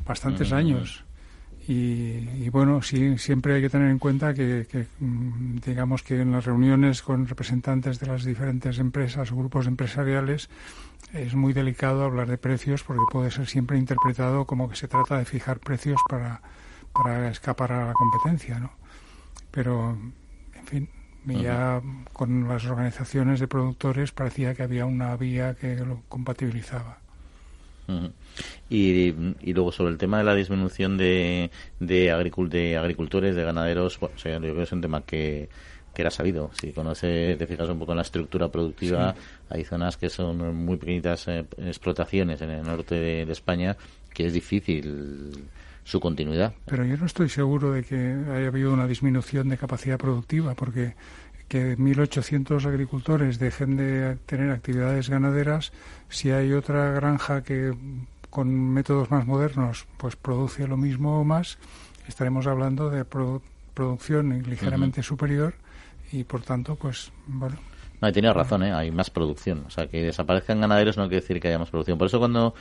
[0.06, 0.56] bastantes mm.
[0.56, 1.06] años
[1.68, 6.46] Y, bueno, sí, siempre hay que tener en cuenta que, mm, digamos que en las
[6.46, 10.50] reuniones con representantes de las diferentes empresas o grupos empresariales
[11.14, 15.18] es muy delicado hablar de precios porque puede ser siempre interpretado como que se trata
[15.18, 16.42] de fijar precios para,
[16.94, 18.72] para escapar a la competencia, ¿no?
[19.50, 19.98] Pero,
[20.54, 20.90] en fin,
[21.26, 21.82] ya
[22.14, 27.00] con las organizaciones de productores parecía que había una vía que lo compatibilizaba.
[28.70, 34.16] Y, y, luego sobre el tema de la disminución de, de, agricultores, de ganaderos, bueno,
[34.16, 35.50] yo creo que es un tema que,
[35.96, 36.52] que era sabido.
[36.54, 39.16] Si conoce, te fijas un poco en la estructura productiva,
[39.50, 43.76] hay zonas que son muy pequeñitas eh, explotaciones en el norte de, España
[44.14, 45.46] que es difícil
[45.84, 46.54] su continuidad.
[46.66, 50.96] Pero yo no estoy seguro de que haya habido una disminución de capacidad productiva, porque
[51.48, 55.72] que 1.800 agricultores dejen de tener actividades ganaderas,
[56.10, 57.74] si hay otra granja que
[58.30, 61.58] con métodos más modernos pues produce lo mismo o más,
[62.08, 65.54] estaremos hablando de producción ligeramente superior
[66.12, 67.58] y por tanto, pues bueno.
[68.02, 68.74] No, tenía razón, ¿eh?
[68.74, 69.64] hay más producción.
[69.68, 71.98] O sea, que desaparezcan ganaderos no quiere decir que haya más producción.
[71.98, 72.54] Por eso cuando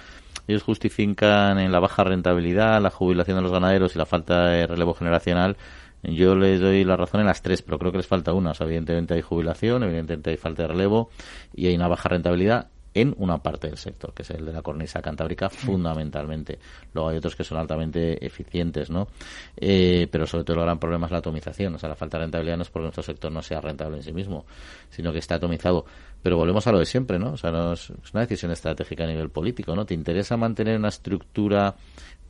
[0.46, 4.66] ellos justifican en la baja rentabilidad, la jubilación de los ganaderos y la falta de
[4.66, 5.56] relevo generacional,
[6.04, 8.50] yo les doy la razón en las tres, pero creo que les falta una.
[8.50, 11.10] O sea, evidentemente hay jubilación, evidentemente hay falta de relevo
[11.54, 14.62] y hay una baja rentabilidad en una parte del sector, que es el de la
[14.62, 16.58] cornisa cantábrica, fundamentalmente.
[16.92, 19.08] Luego hay otros que son altamente eficientes, ¿no?
[19.56, 21.74] Eh, pero sobre todo el gran problema es la atomización.
[21.74, 24.04] O sea, la falta de rentabilidad no es porque nuestro sector no sea rentable en
[24.04, 24.46] sí mismo,
[24.90, 25.84] sino que está atomizado.
[26.22, 27.32] Pero volvemos a lo de siempre, ¿no?
[27.32, 29.84] O sea, no es, es una decisión estratégica a nivel político, ¿no?
[29.84, 31.74] ¿Te interesa mantener una estructura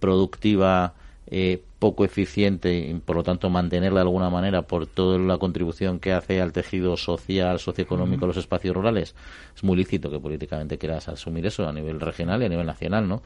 [0.00, 0.94] productiva
[1.26, 5.98] eh, poco eficiente y por lo tanto mantenerla de alguna manera por toda la contribución
[5.98, 9.14] que hace al tejido social, socioeconómico de los espacios rurales,
[9.54, 13.08] es muy lícito que políticamente quieras asumir eso a nivel regional y a nivel nacional,
[13.08, 13.22] ¿no?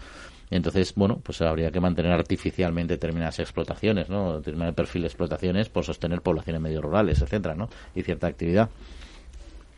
[0.51, 4.39] Entonces, bueno, pues habría que mantener artificialmente determinadas explotaciones, ¿no?
[4.39, 7.69] Determinado perfil de explotaciones por sostener poblaciones medio rurales, etcétera, ¿no?
[7.95, 8.71] Y cierta actividad.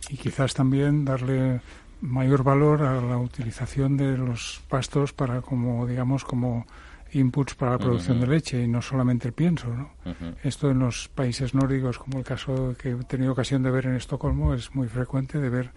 [0.08, 1.60] Y quizás también darle
[2.00, 6.66] mayor valor a la utilización de los pastos para como digamos como
[7.12, 9.68] inputs para la producción de leche y no solamente el pienso.
[9.68, 9.90] ¿no?
[10.42, 13.94] Esto en los países nórdicos, como el caso que he tenido ocasión de ver en
[13.94, 15.72] Estocolmo, es muy frecuente de ver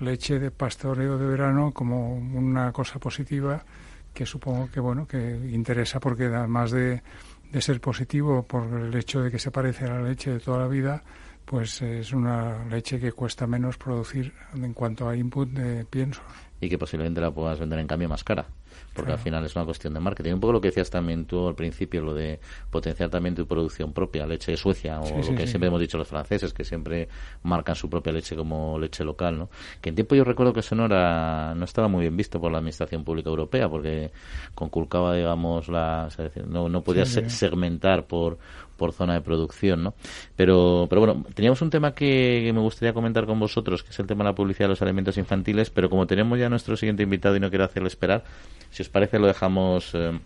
[0.00, 3.64] leche de pastoreo de verano como una cosa positiva
[4.12, 5.18] que supongo que bueno que
[5.52, 7.02] interesa porque además de,
[7.50, 10.58] de ser positivo por el hecho de que se parece a la leche de toda
[10.58, 11.02] la vida
[11.44, 16.22] pues es una leche que cuesta menos producir en cuanto a input de pienso
[16.60, 18.46] y que posiblemente la puedas vender en cambio más cara
[18.94, 20.34] porque al final es una cuestión de marketing.
[20.34, 23.92] Un poco lo que decías también tú al principio, lo de potenciar también tu producción
[23.92, 27.08] propia, leche de Suecia, o lo que siempre hemos dicho los franceses, que siempre
[27.42, 29.50] marcan su propia leche como leche local, ¿no?
[29.80, 32.50] Que en tiempo yo recuerdo que eso no, era, no estaba muy bien visto por
[32.50, 34.10] la Administración Pública Europea, porque
[34.54, 36.08] conculcaba, digamos, la,
[36.46, 38.38] no, no podía segmentar por
[38.76, 39.94] por zona de producción, ¿no?
[40.36, 44.06] Pero, pero bueno, teníamos un tema que, me gustaría comentar con vosotros, que es el
[44.06, 47.36] tema de la publicidad de los alimentos infantiles, pero como tenemos ya nuestro siguiente invitado
[47.36, 48.24] y no quiero hacerle esperar,
[48.70, 49.94] si os parece lo dejamos...
[49.94, 50.18] Eh,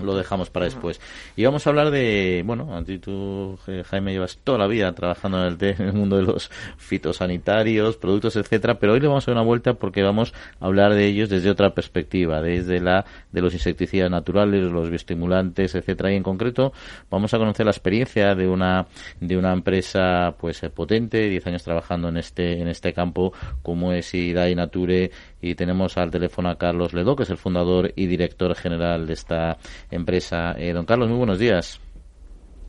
[0.00, 1.00] lo dejamos para después.
[1.36, 5.46] Y vamos a hablar de, bueno, a ti tú, Jaime, llevas toda la vida trabajando
[5.46, 9.30] en el, en el mundo de los fitosanitarios, productos, etcétera, pero hoy le vamos a
[9.30, 13.40] dar una vuelta porque vamos a hablar de ellos desde otra perspectiva, desde la de
[13.40, 16.72] los insecticidas naturales, los bioestimulantes, etcétera, y en concreto
[17.10, 18.86] vamos a conocer la experiencia de una
[19.20, 24.14] de una empresa pues potente, 10 años trabajando en este en este campo como es
[24.14, 28.54] Idai Nature y tenemos al teléfono a Carlos Ledo, que es el fundador y director
[28.54, 29.58] general de esta
[29.90, 30.54] empresa.
[30.58, 31.80] Eh, don Carlos, muy buenos días.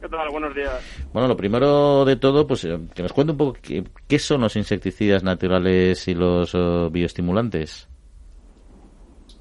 [0.02, 0.30] ¿Qué tal?
[0.30, 1.10] Buenos días.
[1.12, 3.58] Bueno, lo primero de todo, pues eh, que nos cuente un poco
[4.08, 7.90] qué, son los insecticidas naturales y los oh, bioestimulantes.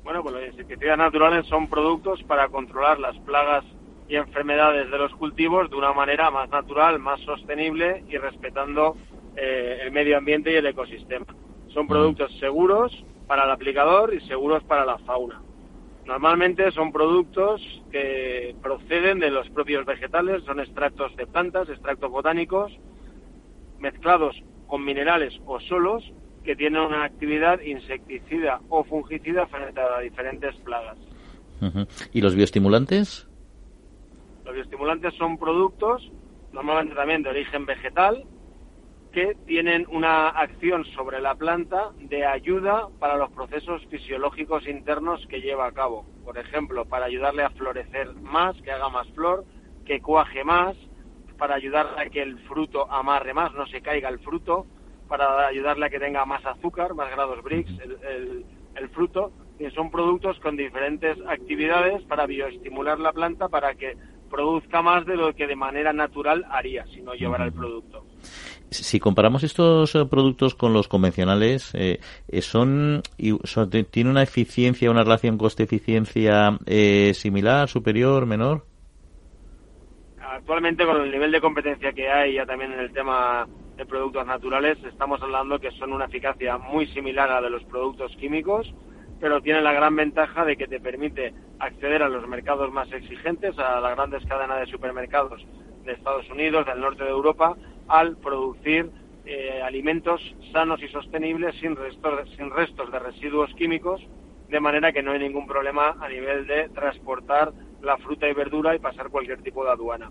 [0.03, 3.65] Bueno, pues los insecticidas naturales son productos para controlar las plagas
[4.09, 8.97] y enfermedades de los cultivos de una manera más natural, más sostenible y respetando
[9.37, 11.27] eh, el medio ambiente y el ecosistema.
[11.69, 12.93] Son productos seguros
[13.27, 15.41] para el aplicador y seguros para la fauna.
[16.07, 17.61] Normalmente son productos
[17.91, 22.73] que proceden de los propios vegetales, son extractos de plantas, extractos botánicos,
[23.81, 26.05] mezclados con minerales o solos
[26.45, 30.97] que tienen una actividad insecticida o fungicida frente a diferentes plagas.
[32.13, 33.27] ¿Y los bioestimulantes?
[34.45, 36.09] Los bioestimulantes son productos
[36.53, 38.25] normalmente también de origen vegetal
[39.13, 45.41] que tienen una acción sobre la planta de ayuda para los procesos fisiológicos internos que
[45.41, 46.05] lleva a cabo.
[46.25, 49.45] Por ejemplo, para ayudarle a florecer más, que haga más flor,
[49.85, 50.77] que cuaje más,
[51.39, 54.67] para ayudarle a que el fruto amarre más, no se caiga el fruto,
[55.09, 58.45] para ayudarle a que tenga más azúcar, más grados Brix, el,
[58.75, 59.33] el fruto.
[59.59, 63.97] Y son productos con diferentes actividades para bioestimular la planta para que
[64.29, 68.05] produzca más de lo que de manera natural haría si no llevara el producto.
[68.83, 71.99] Si comparamos estos eh, productos con los convencionales, eh,
[72.41, 73.03] son,
[73.45, 78.65] son, ¿tiene una eficiencia, una relación coste-eficiencia eh, similar, superior, menor?
[80.21, 83.47] Actualmente, con el nivel de competencia que hay, ya también en el tema
[83.77, 87.65] de productos naturales, estamos hablando que son una eficacia muy similar a la de los
[87.65, 88.73] productos químicos,
[89.21, 93.59] pero tienen la gran ventaja de que te permite acceder a los mercados más exigentes,
[93.59, 95.45] a las grandes cadenas de supermercados
[95.85, 97.57] de Estados Unidos, del norte de Europa,
[97.89, 98.91] al producir
[99.25, 100.21] eh, alimentos
[100.53, 104.01] sanos y sostenibles sin restos, sin restos de residuos químicos,
[104.49, 108.75] de manera que no hay ningún problema a nivel de transportar la fruta y verdura
[108.75, 110.11] y pasar cualquier tipo de aduana.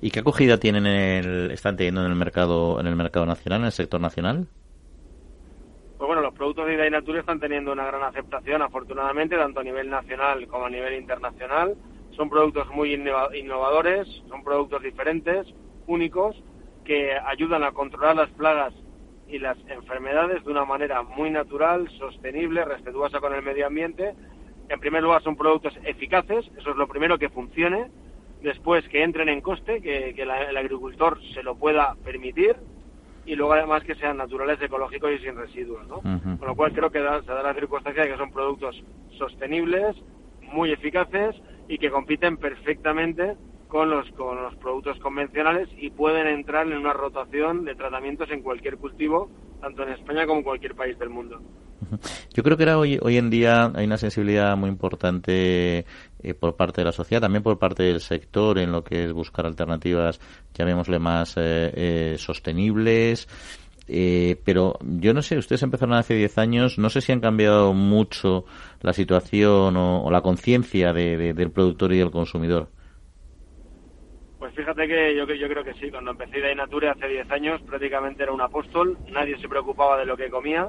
[0.00, 3.60] ¿Y qué acogida tienen en el, están teniendo en el mercado en el mercado nacional,
[3.60, 4.46] en el sector nacional?
[5.98, 9.88] Pues bueno, los productos de Ida están teniendo una gran aceptación, afortunadamente, tanto a nivel
[9.88, 11.76] nacional como a nivel internacional.
[12.16, 15.46] Son productos muy innovadores, son productos diferentes,
[15.86, 16.36] únicos,
[16.84, 18.72] que ayudan a controlar las plagas
[19.28, 24.14] y las enfermedades de una manera muy natural, sostenible, respetuosa con el medio ambiente.
[24.68, 27.90] En primer lugar, son productos eficaces, eso es lo primero, que funcione.
[28.42, 32.56] Después, que entren en coste, que, el agricultor se lo pueda permitir.
[33.24, 35.86] Y luego, además, que sean naturales, ecológicos y sin residuos.
[35.86, 36.00] ¿no?
[36.00, 38.82] Con lo cual, creo que se da la circunstancia de que son productos
[39.16, 39.96] sostenibles,
[40.52, 41.36] muy eficaces
[41.68, 43.36] y que compiten perfectamente
[43.72, 48.42] con los, con los productos convencionales y pueden entrar en una rotación de tratamientos en
[48.42, 49.30] cualquier cultivo,
[49.62, 51.40] tanto en España como en cualquier país del mundo.
[52.34, 55.86] Yo creo que ahora hoy, hoy en día hay una sensibilidad muy importante
[56.22, 59.12] eh, por parte de la sociedad, también por parte del sector en lo que es
[59.14, 60.20] buscar alternativas,
[60.52, 63.26] llamémosle más eh, eh, sostenibles.
[63.86, 68.44] pero yo no sé, ustedes empezaron hace 10 años, no sé si han cambiado mucho
[68.82, 72.68] la situación o, la conciencia del productor y del consumidor.
[74.42, 77.62] Pues fíjate que yo, yo creo que sí, cuando empecé de Nature hace 10 años
[77.62, 80.68] prácticamente era un apóstol, nadie se preocupaba de lo que comía,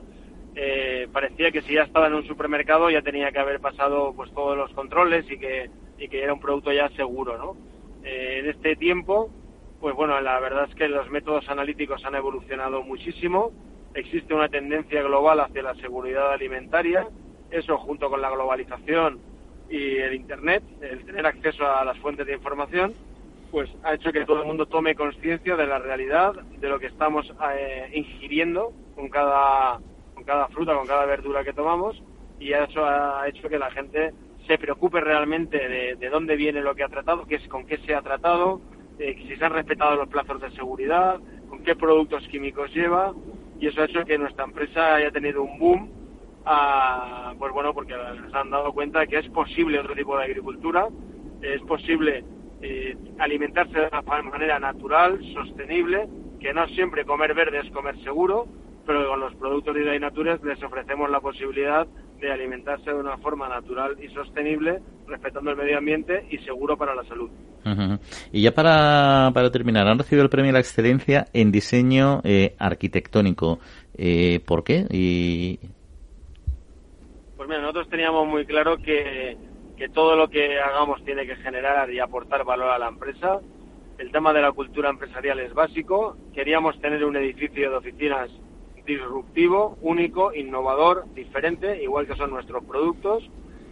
[0.53, 4.32] eh, parecía que si ya estaba en un supermercado ya tenía que haber pasado pues
[4.36, 7.57] todos los controles y que, y que era un producto ya seguro, ¿no?
[8.03, 9.32] Eh, en este tiempo,
[9.82, 13.51] pues bueno, la verdad es que los métodos analíticos han evolucionado muchísimo,
[13.95, 17.07] existe una tendencia global hacia la seguridad alimentaria,
[17.49, 19.19] eso junto con la globalización
[19.67, 22.93] y el Internet, el tener acceso a las fuentes de información,
[23.54, 26.88] pues ha hecho que todo el mundo tome conciencia de la realidad, de lo que
[26.88, 29.80] estamos eh, ingiriendo con cada,
[30.16, 32.01] con cada fruta, con cada verdura que tomamos,
[32.39, 34.12] y eso ha hecho que la gente
[34.47, 37.93] se preocupe realmente de, dónde viene lo que ha tratado, qué es, con qué se
[37.93, 38.60] ha tratado,
[38.97, 43.14] eh, si se han respetado los plazos de seguridad, con qué productos químicos lleva,
[43.60, 45.91] y eso ha hecho que nuestra empresa haya tenido un boom,
[46.43, 50.24] ah, pues bueno, porque se han dado cuenta de que es posible otro tipo de
[50.24, 50.88] agricultura,
[51.43, 52.24] es posible
[52.64, 56.07] eh, alimentarse de una manera natural, sostenible,
[56.39, 58.47] que no siempre comer verde es comer seguro,
[58.86, 61.86] pero con los productos de Natures les ofrecemos la posibilidad
[62.20, 66.95] de alimentarse de una forma natural y sostenible, respetando el medio ambiente y seguro para
[66.95, 67.30] la salud.
[68.32, 72.55] Y ya para, para terminar, han recibido el premio de la excelencia en diseño eh,
[72.59, 73.59] arquitectónico.
[73.97, 74.86] Eh, ¿Por qué?
[74.89, 75.59] Y...
[77.36, 79.38] Pues mira, nosotros teníamos muy claro que
[79.78, 83.39] que todo lo que hagamos tiene que generar y aportar valor a la empresa.
[83.97, 86.17] El tema de la cultura empresarial es básico.
[86.34, 88.30] Queríamos tener un edificio de oficinas
[88.86, 93.30] disruptivo, único, innovador, diferente, igual que son nuestros productos,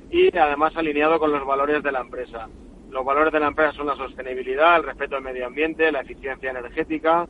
[0.10, 2.48] y además alineado con los valores de la empresa.
[2.90, 6.52] Los valores de la empresa son la sostenibilidad, el respeto al medio ambiente, la eficiencia
[6.52, 7.28] energética,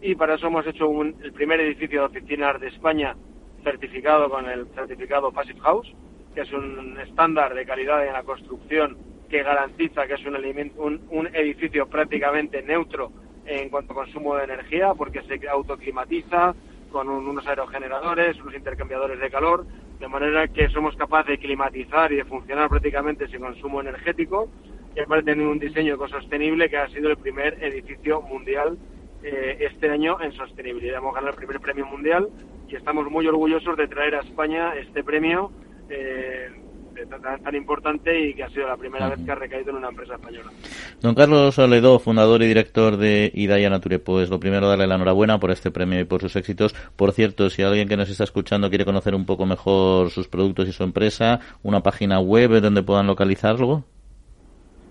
[0.00, 3.16] y para eso hemos hecho el primer edificio de oficinas de España
[3.62, 5.94] certificado con el certificado Passive House,
[6.34, 8.96] que es un estándar de calidad en la construcción
[9.28, 13.10] que garantiza que es un, un, edificio prácticamente neutro
[13.46, 16.54] en cuanto a consumo de energía, porque se autoclimatiza
[16.90, 19.66] con unos aerogeneradores, unos intercambiadores de calor,
[19.98, 24.48] de manera que somos capaces de climatizar y de funcionar prácticamente sin consumo energético,
[24.94, 28.78] y aparte tener un diseño ecosostenible que ha sido el primer edificio mundial
[29.22, 30.98] eh, este año en sostenibilidad.
[30.98, 32.28] Hemos ganado el primer premio mundial
[32.68, 35.50] y estamos muy orgullosos de traer a España este premio
[35.88, 36.48] eh,
[37.42, 40.14] tan, importante y que ha sido la primera vez que ha recaído en una empresa
[40.14, 40.50] española.
[41.00, 45.38] Don Carlos Soledó, fundador y director de Idaya Nature, pues lo primero darle la enhorabuena
[45.38, 46.74] por este premio y por sus éxitos.
[46.96, 50.68] Por cierto, si alguien que nos está escuchando quiere conocer un poco mejor sus productos
[50.68, 53.84] y su empresa, una página web donde puedan localizarlo.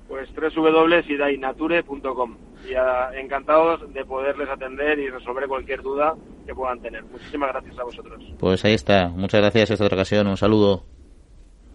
[0.08, 6.16] Pues www.idainature.com y encantados de poderles atender y resolver cualquier duda
[6.46, 7.04] que puedan tener.
[7.04, 8.24] Muchísimas gracias a vosotros.
[8.40, 9.10] Pues ahí está.
[9.10, 10.28] Muchas gracias esta otra ocasión.
[10.28, 10.84] Un saludo.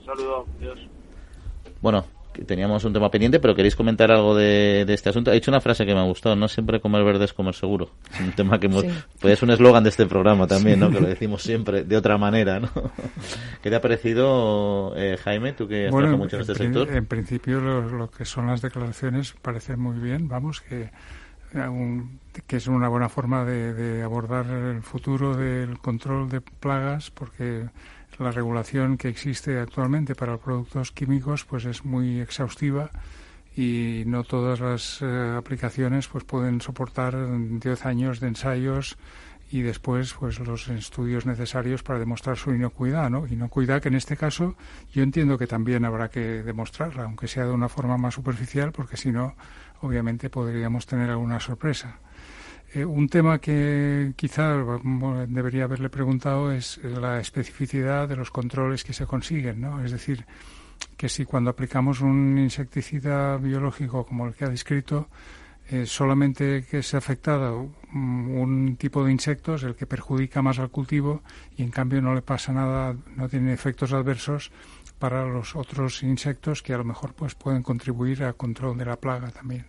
[0.00, 0.46] Un saludo.
[0.58, 0.78] Adiós.
[1.80, 2.04] Bueno,
[2.46, 5.30] teníamos un tema pendiente, pero queréis comentar algo de, este asunto.
[5.30, 7.90] He dicho una frase que me ha gustado, no siempre comer verde es comer seguro.
[8.12, 8.86] Es un tema que pues
[9.22, 10.90] es un eslogan de este programa también, ¿no?
[10.90, 12.68] Que lo decimos siempre de otra manera, ¿no?
[13.62, 16.90] ¿Qué te ha parecido, eh, Jaime, tú que has trabajado mucho en, este sector?
[16.90, 20.90] En principio lo, que son las declaraciones parecen muy bien, vamos, que
[22.46, 27.68] que es una buena forma de abordar el futuro del control de plagas, porque
[28.18, 32.90] la regulación que existe actualmente para productos químicos pues es muy exhaustiva
[33.57, 38.96] y no todas las eh, aplicaciones pues pueden soportar 10 años de ensayos
[39.51, 43.26] y después pues los estudios necesarios para demostrar su inocuidad, ¿no?
[43.26, 44.57] Inocuidad que en este caso
[44.92, 48.96] yo entiendo que también habrá que demostrarla, aunque sea de una forma más superficial, porque
[48.96, 49.34] si no,
[49.82, 51.98] obviamente podríamos tener alguna sorpresa.
[52.74, 54.54] Eh, un tema que quizá
[55.26, 59.82] debería haberle preguntado es la especificidad de los controles que se consiguen, ¿no?
[59.82, 60.26] Es decir,
[60.96, 65.08] que si cuando aplicamos un insecticida biológico como el que ha descrito,
[65.70, 70.70] eh, solamente que se ha afectado un tipo de insectos, el que perjudica más al
[70.70, 71.22] cultivo,
[71.56, 74.50] y en cambio no le pasa nada, no tiene efectos adversos
[74.99, 78.96] para los otros insectos que a lo mejor pues pueden contribuir al control de la
[78.96, 79.64] plaga también.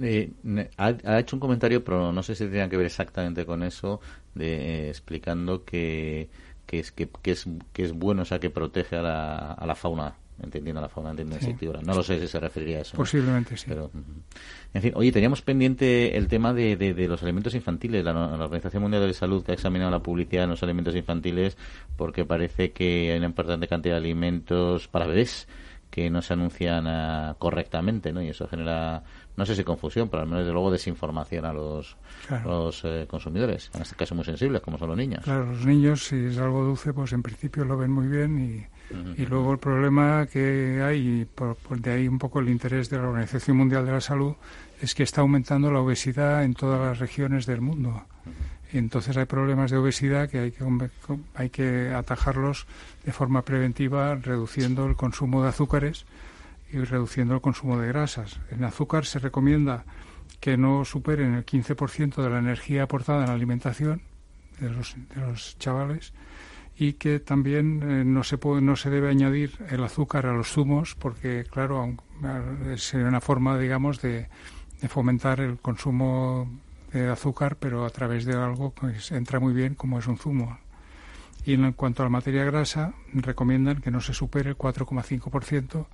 [0.00, 0.32] Eh,
[0.76, 4.00] ha, hecho un comentario, pero no sé si tiene que ver exactamente con eso,
[4.34, 6.30] de, eh, explicando que,
[6.66, 9.74] que, es, que, es, que es bueno, o sea, que protege a la, a la
[9.74, 12.96] fauna entendiendo la entendiendo la No lo sé si se referiría a eso.
[12.96, 13.66] Posiblemente sí.
[13.68, 13.90] Pero,
[14.74, 18.04] en fin, oye, teníamos pendiente el tema de, de, los alimentos infantiles.
[18.04, 21.56] La, Organización Mundial de Salud que ha examinado la publicidad en los alimentos infantiles
[21.96, 25.48] porque parece que hay una importante cantidad de alimentos para bebés
[25.90, 28.22] que no se anuncian ah, correctamente, ¿no?
[28.22, 29.02] Y eso genera
[29.36, 31.96] no sé si confusión, pero al menos desde luego desinformación a los,
[32.44, 35.24] los eh, consumidores, en este caso muy sensibles, como son los niños.
[35.24, 38.66] Claro, los niños, si es algo dulce, pues en principio lo ven muy bien y,
[39.16, 42.98] y luego el problema que hay, y por, de ahí un poco el interés de
[42.98, 44.34] la Organización Mundial de la Salud,
[44.80, 48.04] es que está aumentando la obesidad en todas las regiones del mundo.
[48.72, 50.64] Y entonces hay problemas de obesidad que hay que,
[51.34, 52.66] hay que atajarlos
[53.04, 56.06] de forma preventiva, reduciendo el consumo de azúcares
[56.72, 58.40] y reduciendo el consumo de grasas.
[58.50, 59.84] En azúcar se recomienda
[60.40, 64.02] que no superen el 15% de la energía aportada en la alimentación
[64.60, 66.12] de los, de los chavales
[66.80, 70.48] y que también eh, no se puede, no se debe añadir el azúcar a los
[70.48, 71.94] zumos porque claro
[72.76, 74.28] sería una forma digamos de,
[74.80, 76.48] de, fomentar el consumo
[76.90, 80.58] de azúcar pero a través de algo que entra muy bien como es un zumo.
[81.44, 85.86] Y en cuanto a la materia grasa recomiendan que no se supere el 4,5%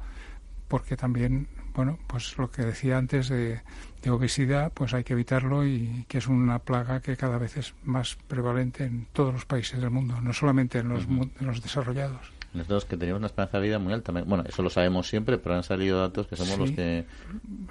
[0.69, 3.61] porque también, bueno, pues lo que decía antes de,
[4.09, 8.17] obesidad, pues hay que evitarlo y que es una plaga que cada vez es más
[8.29, 12.33] prevalente en todos los países del mundo, no solamente en los, en los desarrollados.
[12.55, 14.13] Nosotros que tenemos una esperanza de vida muy alta.
[14.13, 17.05] Bueno, eso lo sabemos siempre, pero han salido datos que somos los que...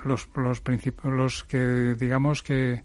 [0.04, 0.62] Los, los,
[1.04, 2.84] los que, digamos que,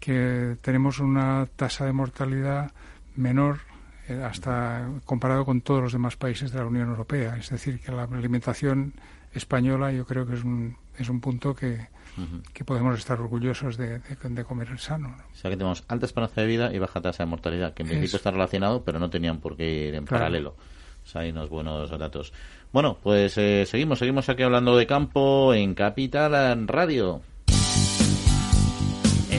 [0.00, 2.72] que tenemos una tasa de mortalidad
[3.16, 3.58] menor
[4.08, 7.36] eh, hasta comparado con todos los demás países de la Unión Europea.
[7.36, 8.94] Es decir, que la alimentación
[9.34, 11.88] española, yo creo que es un, es un punto que,
[12.52, 15.16] que podemos estar orgullosos de, de, comer sano.
[15.32, 17.88] O sea que tenemos alta esperanza de vida y baja tasa de mortalidad, que en
[17.88, 20.56] principio está relacionado, pero no tenían por qué ir en paralelo.
[21.04, 22.32] O sea, hay unos buenos datos.
[22.72, 27.22] Bueno, pues eh, seguimos, seguimos aquí hablando de campo en Capital Radio.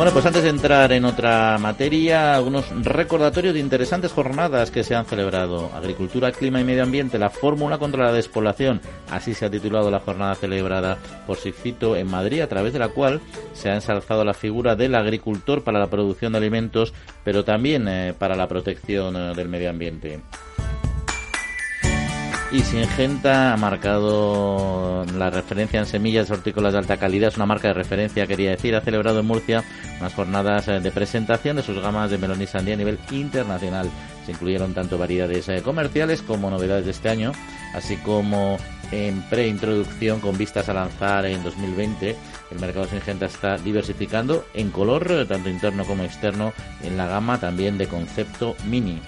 [0.00, 4.94] Bueno, pues antes de entrar en otra materia, algunos recordatorios de interesantes jornadas que se
[4.94, 5.70] han celebrado.
[5.74, 8.80] Agricultura, clima y medio ambiente, la fórmula contra la despoblación.
[9.10, 10.96] Así se ha titulado la jornada celebrada
[11.26, 13.20] por Sigfito en Madrid, a través de la cual
[13.52, 18.14] se ha ensalzado la figura del agricultor para la producción de alimentos, pero también eh,
[18.18, 20.20] para la protección eh, del medio ambiente.
[22.52, 27.68] Y Singenta ha marcado la referencia en semillas hortícolas de alta calidad, es una marca
[27.68, 29.62] de referencia, quería decir, ha celebrado en Murcia
[30.00, 33.88] unas jornadas eh, de presentación de sus gamas de melón y sandía a nivel internacional.
[34.26, 37.30] Se incluyeron tanto variedades eh, comerciales como novedades de este año,
[37.72, 38.56] así como
[38.90, 42.16] en preintroducción con vistas a lanzar en 2020.
[42.50, 47.38] El mercado Singenta está diversificando en color, eh, tanto interno como externo, en la gama
[47.38, 49.00] también de concepto mini.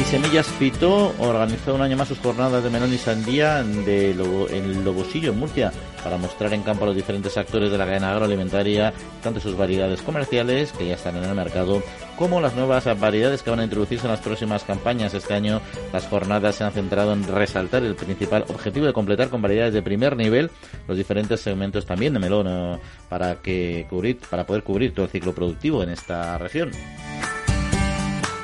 [0.00, 4.82] Y Semillas Fito organizó un año más sus jornadas de melón y sandía de en
[4.82, 5.72] Lobosillo, en Murcia,
[6.02, 10.00] para mostrar en campo a los diferentes actores de la cadena agroalimentaria, tanto sus variedades
[10.00, 11.82] comerciales, que ya están en el mercado,
[12.16, 15.12] como las nuevas variedades que van a introducirse en las próximas campañas.
[15.12, 15.60] Este año
[15.92, 19.82] las jornadas se han centrado en resaltar el principal objetivo de completar con variedades de
[19.82, 20.50] primer nivel
[20.88, 22.78] los diferentes segmentos también de melón eh,
[23.10, 26.70] para que cubrir, para poder cubrir todo el ciclo productivo en esta región.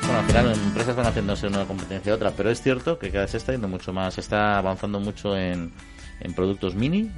[0.06, 3.22] Bueno, al final empresas van haciéndose una competencia a otra, pero es cierto que cada
[3.22, 5.72] vez se está yendo mucho más, se está avanzando mucho en,
[6.20, 7.10] en productos mini,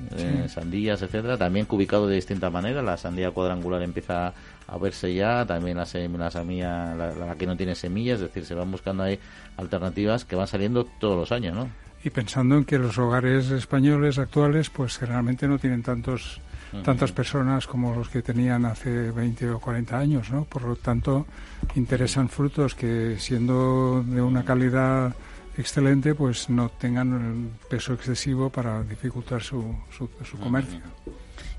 [0.48, 2.82] sandías, etcétera, también ubicado de distinta manera.
[2.82, 4.32] La sandía cuadrangular empieza
[4.66, 8.54] a verse ya, también la, la, la, la, que no tiene semillas, es decir, se
[8.54, 9.18] van buscando ahí
[9.58, 11.68] alternativas que van saliendo todos los años, ¿no?
[12.04, 16.40] Y pensando en que los hogares españoles actuales, pues generalmente no tienen tantos
[16.84, 20.44] tantas personas como los que tenían hace 20 o 40 años, ¿no?
[20.44, 21.26] Por lo tanto,
[21.74, 25.14] interesan frutos que siendo de una calidad
[25.56, 30.80] excelente, pues no tengan peso excesivo para dificultar su, su, comercio.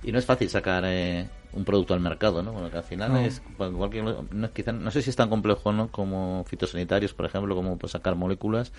[0.04, 2.52] Y no es fácil sacar eh, un producto al mercado, ¿no?
[2.52, 5.90] Bueno, que al final es igual que no, no sé si es tan complejo, ¿no?
[5.90, 8.72] Como fitosanitarios, por ejemplo, como pues, sacar moléculas,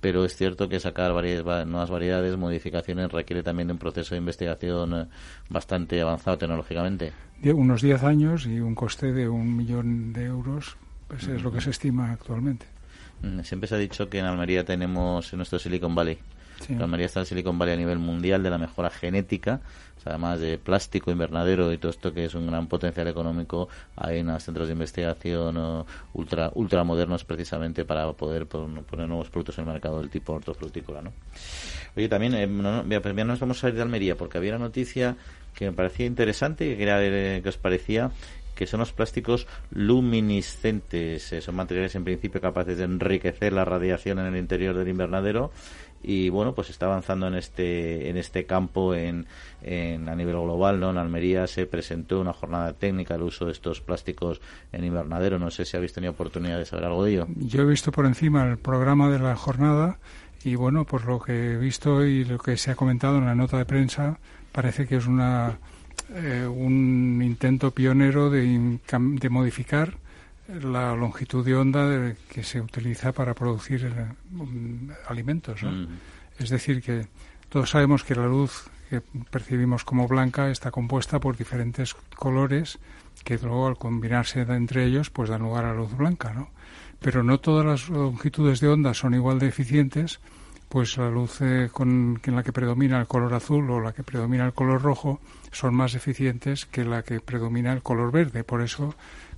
[0.00, 4.20] pero es cierto que sacar variedades, nuevas variedades, modificaciones requiere también de un proceso de
[4.20, 5.06] investigación eh,
[5.48, 7.12] bastante avanzado tecnológicamente.
[7.42, 10.76] Unos 10 años y un coste de un millón de euros,
[11.08, 12.66] pues es lo que se estima actualmente.
[13.22, 16.18] Mm, siempre se ha dicho que en Almería tenemos en nuestro Silicon Valley
[16.60, 16.74] Sí.
[16.74, 19.60] Almería está en Silicon Valley a nivel mundial de la mejora genética,
[20.04, 23.68] además de plástico, invernadero y todo esto que es un gran potencial económico.
[23.96, 29.66] Hay unos centros de investigación ultra ultra modernos precisamente para poder poner nuevos productos en
[29.66, 31.02] el mercado del tipo hortofrutícola.
[31.02, 31.12] ¿no?
[31.96, 35.16] Oye, también, eh, no, no, nos vamos a ir de Almería porque había una noticia
[35.54, 38.10] que me parecía interesante que quería ver qué os parecía
[38.54, 41.32] que son los plásticos luminiscentes.
[41.32, 45.50] Eh, son materiales en principio capaces de enriquecer la radiación en el interior del invernadero
[46.04, 49.26] y bueno pues está avanzando en este en este campo en,
[49.62, 53.52] en, a nivel global no en Almería se presentó una jornada técnica del uso de
[53.52, 54.40] estos plásticos
[54.72, 55.38] en invernadero.
[55.38, 57.26] No sé si habéis tenido oportunidad de saber algo de ello.
[57.36, 59.98] Yo he visto por encima el programa de la jornada
[60.44, 63.34] y bueno por lo que he visto y lo que se ha comentado en la
[63.34, 64.18] nota de prensa
[64.52, 65.58] parece que es una
[66.14, 70.03] eh, un intento pionero de, de modificar
[70.48, 74.06] la longitud de onda que se utiliza para producir eh,
[75.08, 75.62] alimentos.
[75.62, 75.86] Mm.
[76.38, 77.06] Es decir, que
[77.48, 82.78] todos sabemos que la luz que percibimos como blanca está compuesta por diferentes colores
[83.24, 86.50] que luego al combinarse entre ellos pues dan lugar a la luz blanca, ¿no?
[87.00, 90.20] Pero no todas las longitudes de onda son igual de eficientes,
[90.68, 94.02] pues la luz eh, con, en la que predomina el color azul o la que
[94.02, 95.20] predomina el color rojo
[95.52, 98.42] son más eficientes que la que predomina el color verde.
[98.42, 98.94] Por eso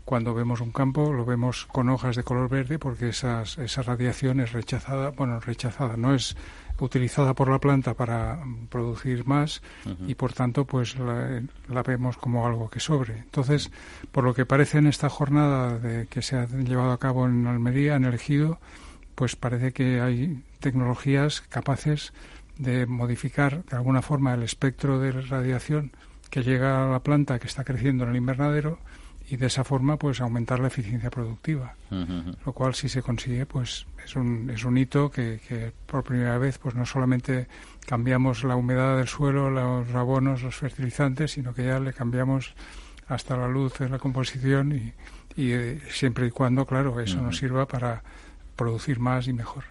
[0.06, 4.38] cuando vemos un campo lo vemos con hojas de color verde porque esas, esa radiación
[4.38, 6.36] es rechazada, bueno, rechazada, no es
[6.78, 8.38] utilizada por la planta para
[8.70, 9.62] producir más
[10.06, 13.18] y por tanto pues la, vemos como algo que sobre.
[13.18, 13.72] Entonces,
[14.12, 17.44] por lo que parece en esta jornada de, que se ha llevado a cabo en
[17.48, 18.60] Almería, en el Ejido,
[19.16, 22.12] pues parece que hay tecnologías capaces
[22.58, 25.90] de modificar de alguna forma el espectro de radiación
[26.30, 28.78] que llega a la planta que está creciendo en el invernadero
[29.28, 31.74] y de esa forma pues aumentar la eficiencia productiva.
[32.44, 36.38] Lo cual si se consigue pues es un, es un hito que, que, por primera
[36.38, 37.48] vez pues no solamente
[37.86, 42.54] cambiamos la humedad del suelo los abonos los fertilizantes sino que ya le cambiamos
[43.08, 44.92] hasta la luz la composición y,
[45.40, 48.02] y eh, siempre y cuando claro eso nos sirva para
[48.56, 49.64] producir más y mejor.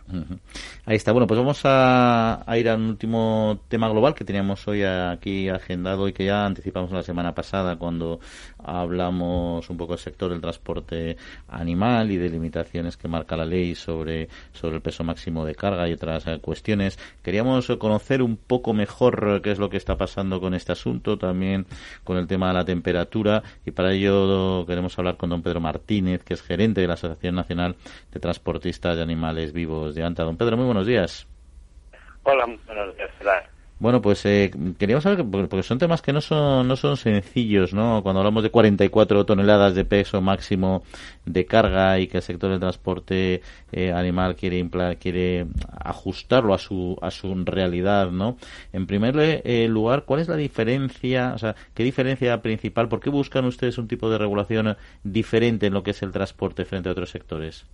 [0.86, 1.12] Ahí está.
[1.12, 6.14] Bueno, pues vamos a, ir al último tema global que teníamos hoy aquí agendado y
[6.14, 8.20] que ya anticipamos la semana pasada cuando
[8.60, 11.18] hablamos un poco del sector del transporte
[11.48, 15.90] animal y de limitaciones que marca la ley sobre, sobre el peso máximo de carga
[15.90, 17.00] y otras eh, cuestiones.
[17.24, 21.66] Queríamos conocer un poco mejor qué es lo que está pasando con este asunto, también
[22.04, 26.24] con el tema de la temperatura y para ello queremos hablar con don Pedro Martínez,
[26.24, 27.76] que es gerente de la Asociación Nacional
[28.12, 30.24] de Transportistas de Animales Vivos de ANTA.
[30.24, 31.28] Don Pedro, muy buenos días.
[32.24, 33.12] Hola, buenos días.
[33.78, 38.02] Bueno, pues eh, queríamos saber, porque son temas que no son, no son sencillos, ¿no?
[38.04, 40.84] Cuando hablamos de 44 toneladas de peso máximo
[41.26, 43.42] de carga y que el sector del transporte
[43.74, 44.66] eh, animal quiere
[44.98, 45.48] quiere
[45.84, 48.38] ajustarlo a su, a su realidad, ¿no?
[48.72, 53.10] En primer eh, lugar, ¿cuál es la diferencia, o sea, qué diferencia principal, por qué
[53.10, 56.94] buscan ustedes un tipo de regulación diferente en lo que es el transporte frente a
[56.94, 57.66] otros sectores?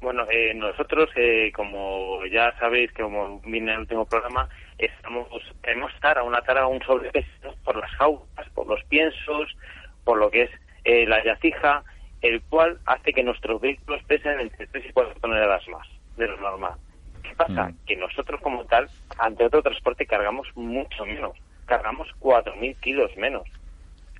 [0.00, 5.26] Bueno, eh, nosotros, eh, como ya sabéis, como viene el último programa, estamos
[5.62, 9.56] queremos estar a una tara un sobrepeso por las jaulas, por los piensos,
[10.04, 10.50] por lo que es
[10.84, 11.82] eh, la yacija.
[12.22, 15.86] el cual hace que nuestros vehículos pesen entre 3 y 4 toneladas más
[16.16, 16.74] de lo normal.
[17.22, 17.68] ¿Qué pasa?
[17.68, 17.76] Mm.
[17.86, 18.88] Que nosotros como tal,
[19.18, 21.36] ante otro transporte, cargamos mucho menos.
[21.66, 23.44] Cargamos 4.000 kilos menos.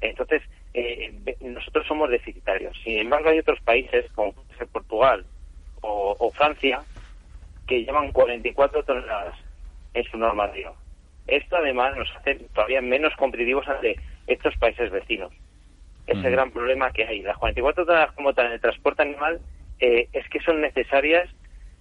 [0.01, 0.43] Entonces,
[0.75, 2.77] eh, nosotros somos deficitarios.
[2.85, 4.35] Sin embargo, hay otros países, como
[4.73, 5.25] Portugal
[5.83, 6.81] o, Francia,
[7.67, 9.35] que llevan 44 toneladas
[9.95, 10.73] en su normativa.
[11.27, 13.97] Esto además nos hace todavía menos competitivos ante
[14.27, 15.33] estos países vecinos.
[16.07, 17.23] Ese el gran problema que hay.
[17.23, 19.41] Las 44 toneladas como tal en el transporte animal
[19.81, 21.29] eh, es que son necesarias,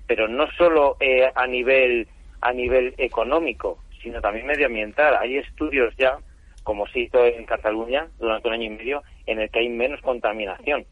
[0.08, 2.08] pero no solo eh, a nivel
[2.42, 5.16] a nivel económico, sino también medioambiental.
[5.18, 6.18] Hay estudios ya,
[6.64, 10.00] como se hizo en Cataluña durante un año y medio, en el que hay menos
[10.02, 10.86] contaminación.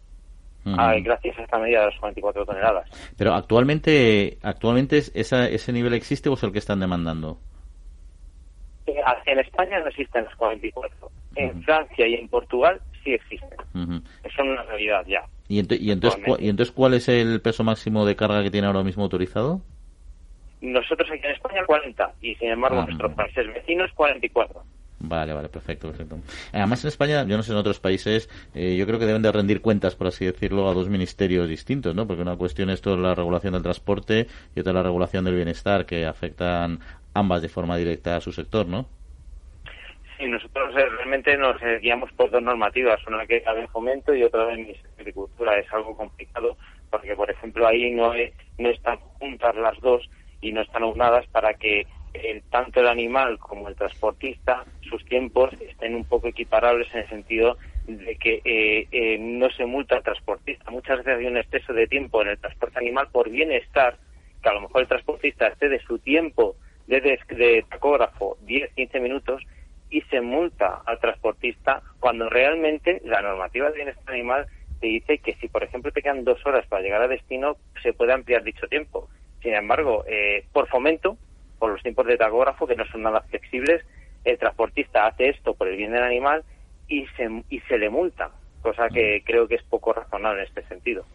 [0.66, 2.90] Gracias a esta medida de las 44 toneladas.
[3.18, 7.40] Pero actualmente, actualmente ese nivel existe o es el que están demandando?
[8.86, 11.10] Eh, en España no existen las 44.
[11.36, 13.58] En Francia y en Portugal sí existen.
[14.24, 15.24] Es una realidad ya.
[15.48, 19.04] ¿Y, entonces, ¿Y entonces cuál es el peso máximo de carga que tiene ahora mismo
[19.04, 19.62] autorizado?
[20.62, 24.64] Nosotros aquí en España 40 y sin embargo en nuestros países vecinos 44.
[25.06, 26.18] Vale, vale, perfecto, perfecto.
[26.54, 29.34] Además en España, yo no sé en otros países, eh, yo creo que deben de
[29.34, 32.08] rendir cuentas, por así decirlo, a dos ministerios distintos, ¿no?
[32.08, 35.86] Porque una cuestión es toda la regulación del transporte y otra la regulación del bienestar,
[35.86, 36.80] que afectan
[37.14, 38.88] ambas de forma directa a su sector, ¿no?
[40.18, 44.24] Sí, nosotros eh, realmente nos guiamos por dos normativas, una que es la fomento y
[44.24, 45.60] otra de agricultura.
[45.60, 46.56] Es algo complicado
[46.90, 48.14] porque, por ejemplo, ahí no,
[48.58, 53.40] no están juntas las dos y no están aunadas para que el, tanto el animal
[53.40, 57.58] como el transportista, sus tiempos estén un poco equiparables en el sentido
[57.88, 60.72] de que eh, no se multa al transportista.
[60.72, 63.98] Muchas veces hay un exceso de tiempo en el transporte animal por bienestar,
[64.42, 66.56] que a lo mejor el transportista esté de su tiempo
[66.88, 69.44] de, de tacógrafo 10-15 minutos
[69.90, 74.48] y se multa al transportista cuando realmente la normativa de bienestar animal
[74.80, 77.94] te dice que si, por ejemplo, te quedan dos horas para llegar a destino, se
[77.94, 79.08] puede ampliar dicho tiempo.
[79.42, 81.18] Sin embargo, eh, por fomento,
[81.64, 83.86] por los tiempos de tacógrafo, que no son nada flexibles,
[84.26, 86.44] el transportista hace esto por el bien del animal
[86.90, 90.64] y se, y se le multa cosa que creo que es poco razonable en este
[90.64, 91.06] sentido.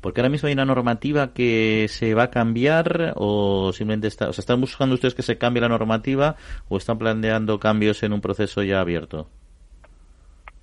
[0.00, 4.32] Porque ahora mismo hay una normativa que se va a cambiar o simplemente está, o
[4.32, 6.34] sea, están buscando ustedes que se cambie la normativa
[6.68, 9.28] o están planteando cambios en un proceso ya abierto.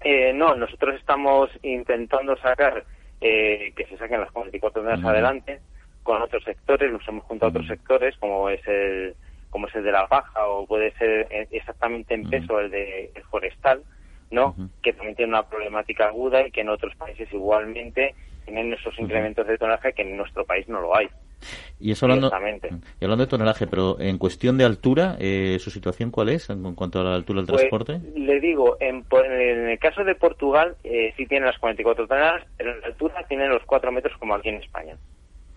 [0.01, 2.83] Eh, no, nosotros estamos intentando sacar
[3.21, 5.61] eh, que se saquen las 44 meses adelante
[6.03, 9.15] con otros sectores, nos hemos juntado a otros sectores como es el
[9.49, 13.23] como es el de la paja o puede ser exactamente en peso el de el
[13.23, 13.83] forestal
[14.31, 14.55] ¿no?
[14.81, 19.45] Que también tiene una problemática aguda y que en otros países igualmente tienen esos incrementos
[19.45, 21.09] de tonelaje que en nuestro país no lo hay.
[21.79, 22.31] Y eso hablando,
[22.99, 26.75] y hablando de tonelaje, pero en cuestión de altura, eh, ¿su situación cuál es en,
[26.75, 27.99] cuanto a la altura del pues, transporte?
[28.15, 32.71] Le digo, en, en, el caso de Portugal eh, sí tiene las 44 toneladas, pero
[32.71, 34.95] en la altura tienen los 4 metros como aquí en España,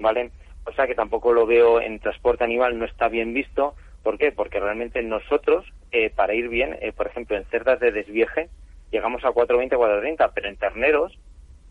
[0.04, 0.30] ¿vale?
[0.66, 3.74] O sea que tampoco lo veo en transporte animal, no está bien visto.
[4.04, 4.30] ¿Por qué?
[4.30, 8.48] Porque realmente nosotros, eh, para ir bien, eh, por ejemplo, en cerdas de desvieje,
[8.92, 11.18] llegamos a 4,20, 4,30, pero en terneros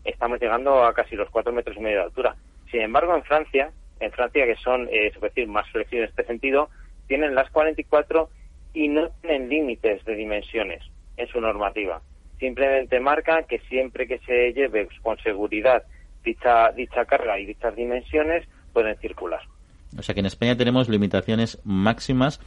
[0.04, 2.36] estamos llegando a casi los 4 metros y medio de altura.
[2.70, 6.70] Sin embargo, en Francia, en Francia, que son, eh, decir, más flexibles en este sentido,
[7.08, 8.30] tienen las 44
[8.74, 10.84] y no tienen límites de dimensiones
[11.18, 12.02] en su normativa.
[12.40, 15.84] Simplemente marca que siempre que se lleve con seguridad
[16.24, 19.42] dicha, dicha carga y dichas dimensiones, pueden circular.
[19.98, 22.40] O sea que en España tenemos limitaciones máximas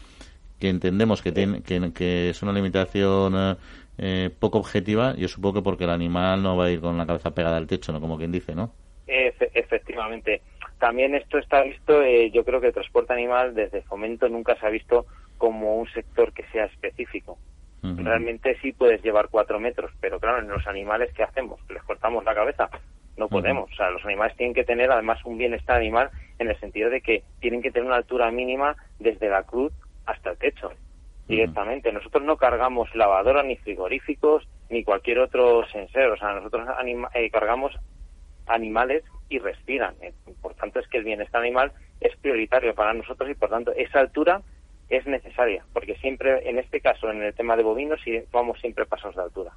[0.59, 3.57] que entendemos que, tiene, que, que es una limitación eh,
[3.99, 7.07] eh, poco objetiva, yo supongo que porque el animal no va a ir con la
[7.07, 8.01] cabeza pegada al techo, ¿no?
[8.01, 8.72] Como quien dice, ¿no?
[9.07, 10.43] efectivamente.
[10.79, 14.66] También esto está visto, eh, yo creo que el transporte animal desde fomento nunca se
[14.66, 15.07] ha visto
[15.39, 17.39] como un sector que sea específico.
[17.83, 21.61] Realmente sí puedes llevar cuatro metros, pero claro, en los animales, ¿qué hacemos?
[21.70, 22.68] ¿Les cortamos la cabeza?
[23.17, 23.71] No podemos.
[23.73, 27.01] O sea, los animales tienen que tener además un bienestar animal en el sentido de
[27.01, 29.73] que tienen que tener una altura mínima desde la cruz
[30.05, 30.71] hasta el techo
[31.27, 31.93] directamente.
[31.93, 36.12] Nosotros no cargamos lavadoras ni frigoríficos ni cualquier otro sensor.
[36.12, 36.69] O sea, nosotros
[37.14, 37.75] eh, cargamos
[38.47, 39.95] animales y respiran.
[40.03, 43.73] Eh, por tanto, es que el bienestar animal es prioritario para nosotros y, por tanto,
[43.73, 44.43] esa altura
[44.89, 48.01] es necesaria, porque siempre, en este caso, en el tema de bovinos,
[48.31, 49.53] vamos siempre pasos de altura,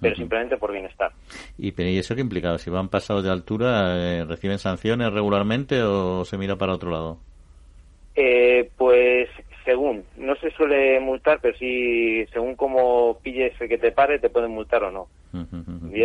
[0.00, 1.12] pero simplemente por bienestar.
[1.58, 2.58] ¿Y, ¿Y eso qué implica?
[2.58, 7.18] Si van pasados de altura, eh, ¿reciben sanciones regularmente o se mira para otro lado?
[8.14, 9.28] Eh, pues
[9.66, 14.52] según, no se suele multar, pero sí, según cómo pilles que te pare, te pueden
[14.52, 15.08] multar o no.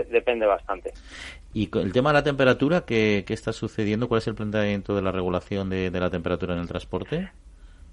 [0.09, 0.91] Depende bastante.
[1.53, 4.07] ¿Y el tema de la temperatura, qué, está sucediendo?
[4.07, 7.29] ¿Cuál es el planteamiento de la regulación de, la temperatura en el transporte?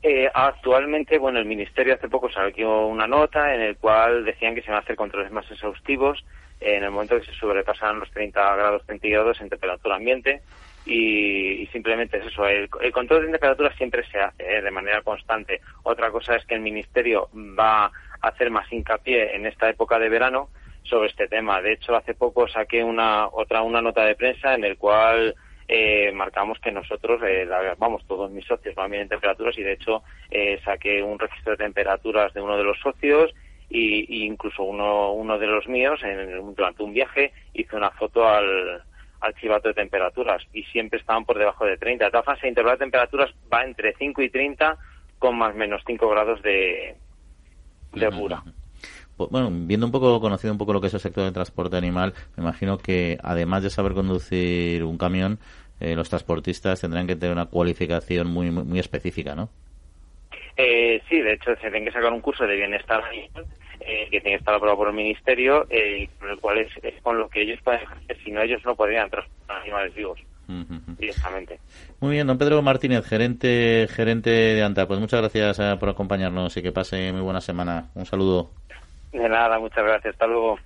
[0.03, 4.63] Eh, actualmente, bueno, el Ministerio hace poco salió una nota en el cual decían que
[4.63, 6.25] se van a hacer controles más exhaustivos
[6.61, 10.43] en el momento que se sobrepasan los 30 grados centígrados en temperatura ambiente
[10.87, 12.47] y, simplemente es eso.
[12.47, 14.63] El, control de temperatura siempre se hace ¿eh?
[14.63, 15.61] de manera constante.
[15.83, 17.93] Otra cosa es que el Ministerio va a
[18.29, 20.49] hacer más hincapié en esta época de verano
[20.85, 21.61] sobre este tema.
[21.61, 25.35] De hecho, hace poco saqué una otra una nota de prensa en el cual
[25.71, 27.47] eh, marcamos que nosotros, eh,
[27.77, 31.53] vamos, todos mis socios van bien en temperaturas y de hecho eh, saqué un registro
[31.53, 33.35] de temperaturas de uno de los socios
[33.69, 38.83] y, incluso uno, uno de los míos en, durante un viaje hice una foto al,
[39.21, 42.07] al chivato de temperaturas y siempre estaban por debajo de 30.
[42.07, 44.79] De todas formas, el intervalo de temperaturas va entre 5 y 30
[45.19, 46.97] con más o menos 5 grados de,
[47.93, 48.43] de pura.
[49.27, 52.15] Bueno, viendo un poco, conocido un poco lo que es el sector de transporte animal,
[52.37, 55.39] me imagino que además de saber conducir un camión,
[55.81, 59.49] eh, los transportistas tendrán que tener una cualificación muy, muy, específica, ¿no?
[60.57, 63.47] Eh, sí, de hecho, se tienen que sacar un curso de bienestar animal
[63.81, 66.69] eh, que tiene que estar aprobado por el Ministerio, eh, con el cual es,
[67.03, 68.17] con lo que ellos pueden hacer.
[68.25, 70.21] Si no, ellos no podrían transportar animales vivos.
[70.99, 71.61] directamente.
[72.01, 74.89] Muy bien, don Pedro Martínez, gerente gerente de ANTA.
[74.89, 77.91] Pues muchas gracias por acompañarnos y que pase muy buena semana.
[77.95, 78.51] Un saludo.
[79.13, 80.15] De nada, muchas gracias.
[80.15, 80.59] Hasta luego.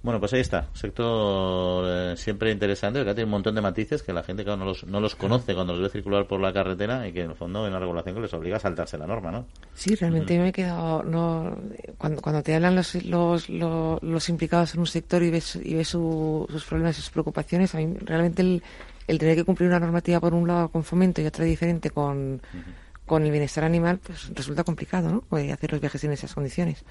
[0.00, 0.68] Bueno, pues ahí está.
[0.74, 4.84] Sector eh, siempre interesante, que tiene un montón de matices que la gente no, los,
[4.84, 7.64] no los conoce cuando los ve circular por la carretera y que en el fondo
[7.64, 9.46] hay una regulación que les obliga a saltarse la norma, ¿no?
[9.74, 11.02] Sí, realmente me he quedado.
[11.02, 11.56] No,
[11.98, 15.88] cuando, cuando te hablan los, los, los, implicados en un sector y ves, y ves
[15.88, 18.62] sus problemas y sus preocupaciones, a mí realmente el,
[19.08, 22.40] el tener que cumplir una normativa por un lado con fomento y otra diferente con
[23.08, 25.22] con el bienestar animal, pues resulta complicado, ¿no?
[25.22, 26.84] Puede hacer los viajes en esas condiciones.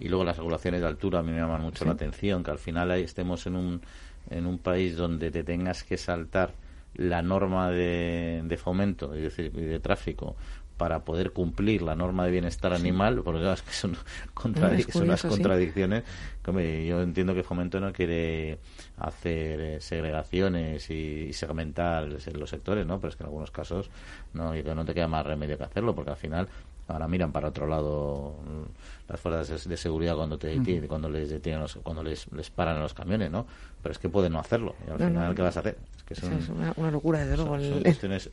[0.00, 2.58] Y luego las regulaciones de altura a mí me llaman mucho la atención, que al
[2.58, 3.82] final ahí estemos en un,
[4.30, 6.54] en un país donde te tengas que saltar
[6.94, 10.36] la norma de, de fomento, es decir, de tráfico,
[10.76, 13.96] para poder cumplir la norma de bienestar animal, porque es que son,
[14.94, 16.04] unas contradicciones.
[16.44, 18.58] yo entiendo que Fomento no quiere
[18.96, 22.98] hacer eh, segregaciones y, segmentar los sectores, ¿no?
[23.00, 23.90] Pero es que en algunos casos
[24.32, 26.48] no, no te queda más remedio que hacerlo, porque al final
[26.88, 28.36] ahora miran para otro lado
[29.08, 32.94] las fuerzas de seguridad cuando te detienen, cuando les detienen cuando les, les paran los
[32.94, 33.46] camiones, ¿no?
[33.82, 34.74] Pero es que pueden no hacerlo.
[34.86, 35.76] Y al final, ¿qué vas a hacer?
[36.12, 37.56] Es, una, locura, desde luego.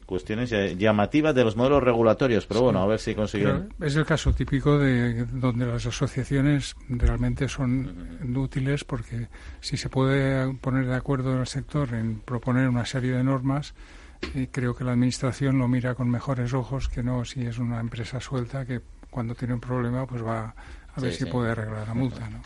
[0.06, 3.74] cuestiones, llamativas de los modelos regulatorios, pero bueno, a ver si consiguen.
[3.80, 9.28] Es el caso típico de donde las asociaciones realmente son útiles porque
[9.62, 13.74] si se puede poner de acuerdo en el sector en proponer una serie de normas,
[14.36, 17.80] eh, creo que la administración lo mira con mejores ojos que no si es una
[17.80, 20.54] empresa suelta que cuando tiene un problema pues va
[20.96, 22.42] a ver si puede arreglar la multa, ¿no?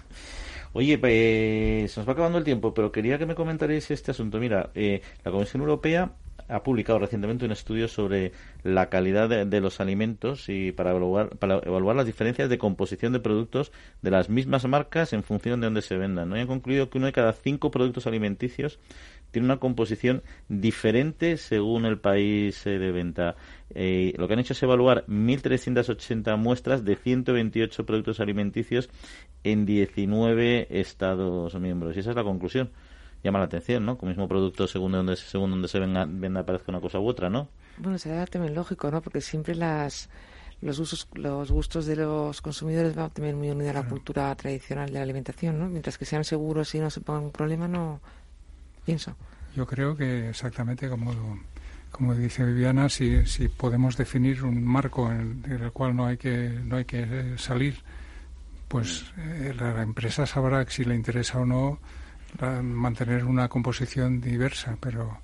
[0.76, 4.39] Oye, pues se nos va acabando el tiempo, pero quería que me comentarais este asunto.
[4.39, 6.11] Mira, eh, la Comisión Europea
[6.47, 8.31] ha publicado recientemente un estudio sobre
[8.63, 13.19] la calidad de, los alimentos y para evaluar, para evaluar las diferencias de composición de
[13.19, 13.71] productos
[14.01, 16.29] de las mismas marcas en función de dónde se vendan.
[16.29, 16.36] ¿no?
[16.36, 18.79] Han concluido que uno de cada cinco productos alimenticios
[19.31, 23.36] tiene una composición diferente según el país eh, de venta.
[23.73, 28.89] Eh, lo que han hecho es evaluar 1.380 muestras de 128 productos alimenticios
[29.43, 31.95] en 19 Estados miembros.
[31.95, 32.69] Y esa es la conclusión.
[33.24, 33.97] Llama la atención, ¿no?
[33.97, 37.07] Con el mismo producto según donde, según donde se venga, venda parezca una cosa u
[37.07, 37.47] otra, ¿no?
[37.78, 39.01] Bueno, será también lógico, ¿no?
[39.01, 40.09] Porque siempre las
[40.63, 44.88] los usos, los gustos de los consumidores van también muy unidos a la cultura tradicional
[44.88, 45.67] de la alimentación, ¿no?
[45.67, 47.99] Mientras que sean seguros y no se pongan un problema, no,
[48.86, 49.15] pienso.
[49.55, 51.13] Yo creo que exactamente como,
[51.91, 56.49] como dice Viviana, si, si podemos definir un marco en, el cual no hay que,
[56.63, 57.76] no hay que salir,
[58.67, 61.80] pues eh, la, empresa sabrá si le interesa o no
[62.61, 65.19] mantener una composición diversa, pero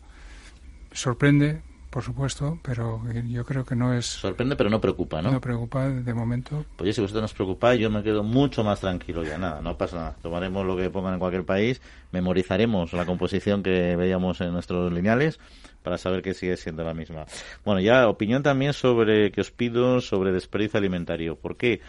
[0.91, 4.05] sorprende por supuesto, pero yo creo que no es...
[4.05, 5.32] Sorprende, pero no preocupa, ¿no?
[5.32, 6.64] No preocupa de momento.
[6.76, 9.95] Pues si vosotros nos preocupáis, yo me quedo mucho más tranquilo ya, nada, no pasa
[9.95, 10.16] nada.
[10.22, 11.82] Tomaremos lo que pongan en cualquier país,
[12.12, 15.39] memorizaremos la composición que veíamos en nuestros lineales
[15.82, 17.26] para saber que sigue siendo la misma.
[17.66, 21.38] Bueno, ya opinión también sobre, que os pido sobre desperdicio alimentario.
[21.38, 21.82] ¿Por qué?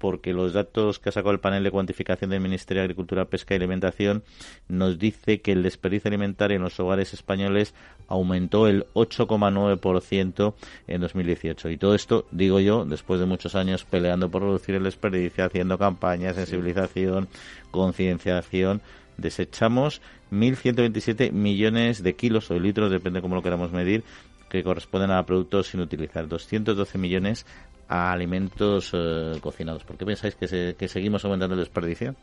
[0.00, 3.52] Porque los datos que ha sacado el panel de cuantificación del Ministerio de Agricultura, Pesca
[3.54, 4.24] y Alimentación
[4.66, 7.74] nos dice que el desperdicio alimentario en los hogares españoles
[8.08, 10.54] aumentó el 8,9%
[10.86, 11.68] en 2018.
[11.68, 15.76] Y todo esto, digo yo, después de muchos años peleando por reducir el desperdicio, haciendo
[15.76, 17.28] campañas, sensibilización,
[17.70, 18.80] concienciación,
[19.18, 20.00] desechamos
[20.32, 24.02] 1.127 millones de kilos o litros, depende cómo lo queramos medir,
[24.48, 26.26] que corresponden a productos sin utilizar.
[26.26, 27.46] 212 millones
[27.90, 29.82] a alimentos eh, cocinados.
[29.82, 32.14] ¿Por qué pensáis que, que seguimos aumentando el desperdicio?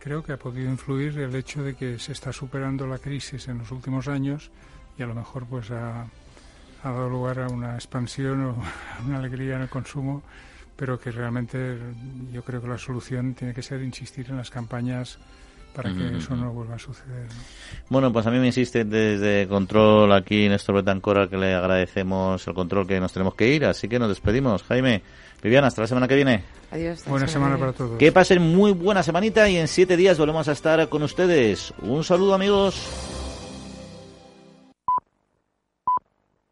[0.00, 3.58] Creo que ha podido influir el hecho de que se está superando la crisis en
[3.58, 4.50] los últimos años
[4.98, 8.56] y a lo mejor pues ha, ha dado lugar a una expansión o
[9.06, 10.24] una alegría en el consumo,
[10.76, 11.78] pero que realmente
[12.32, 15.20] yo creo que la solución tiene que ser insistir en las campañas
[15.78, 17.28] para que eso no vuelva a suceder.
[17.88, 22.54] Bueno, pues a mí me insiste desde Control aquí Néstor Betancora que le agradecemos el
[22.54, 24.64] control que nos tenemos que ir, así que nos despedimos.
[24.64, 25.02] Jaime,
[25.40, 26.42] Viviana, hasta la semana que viene.
[26.72, 27.04] Adiós.
[27.06, 27.96] Buena semana para todos.
[27.96, 31.72] Que pasen muy buena semanita y en siete días volvemos a estar con ustedes.
[31.80, 33.17] Un saludo amigos.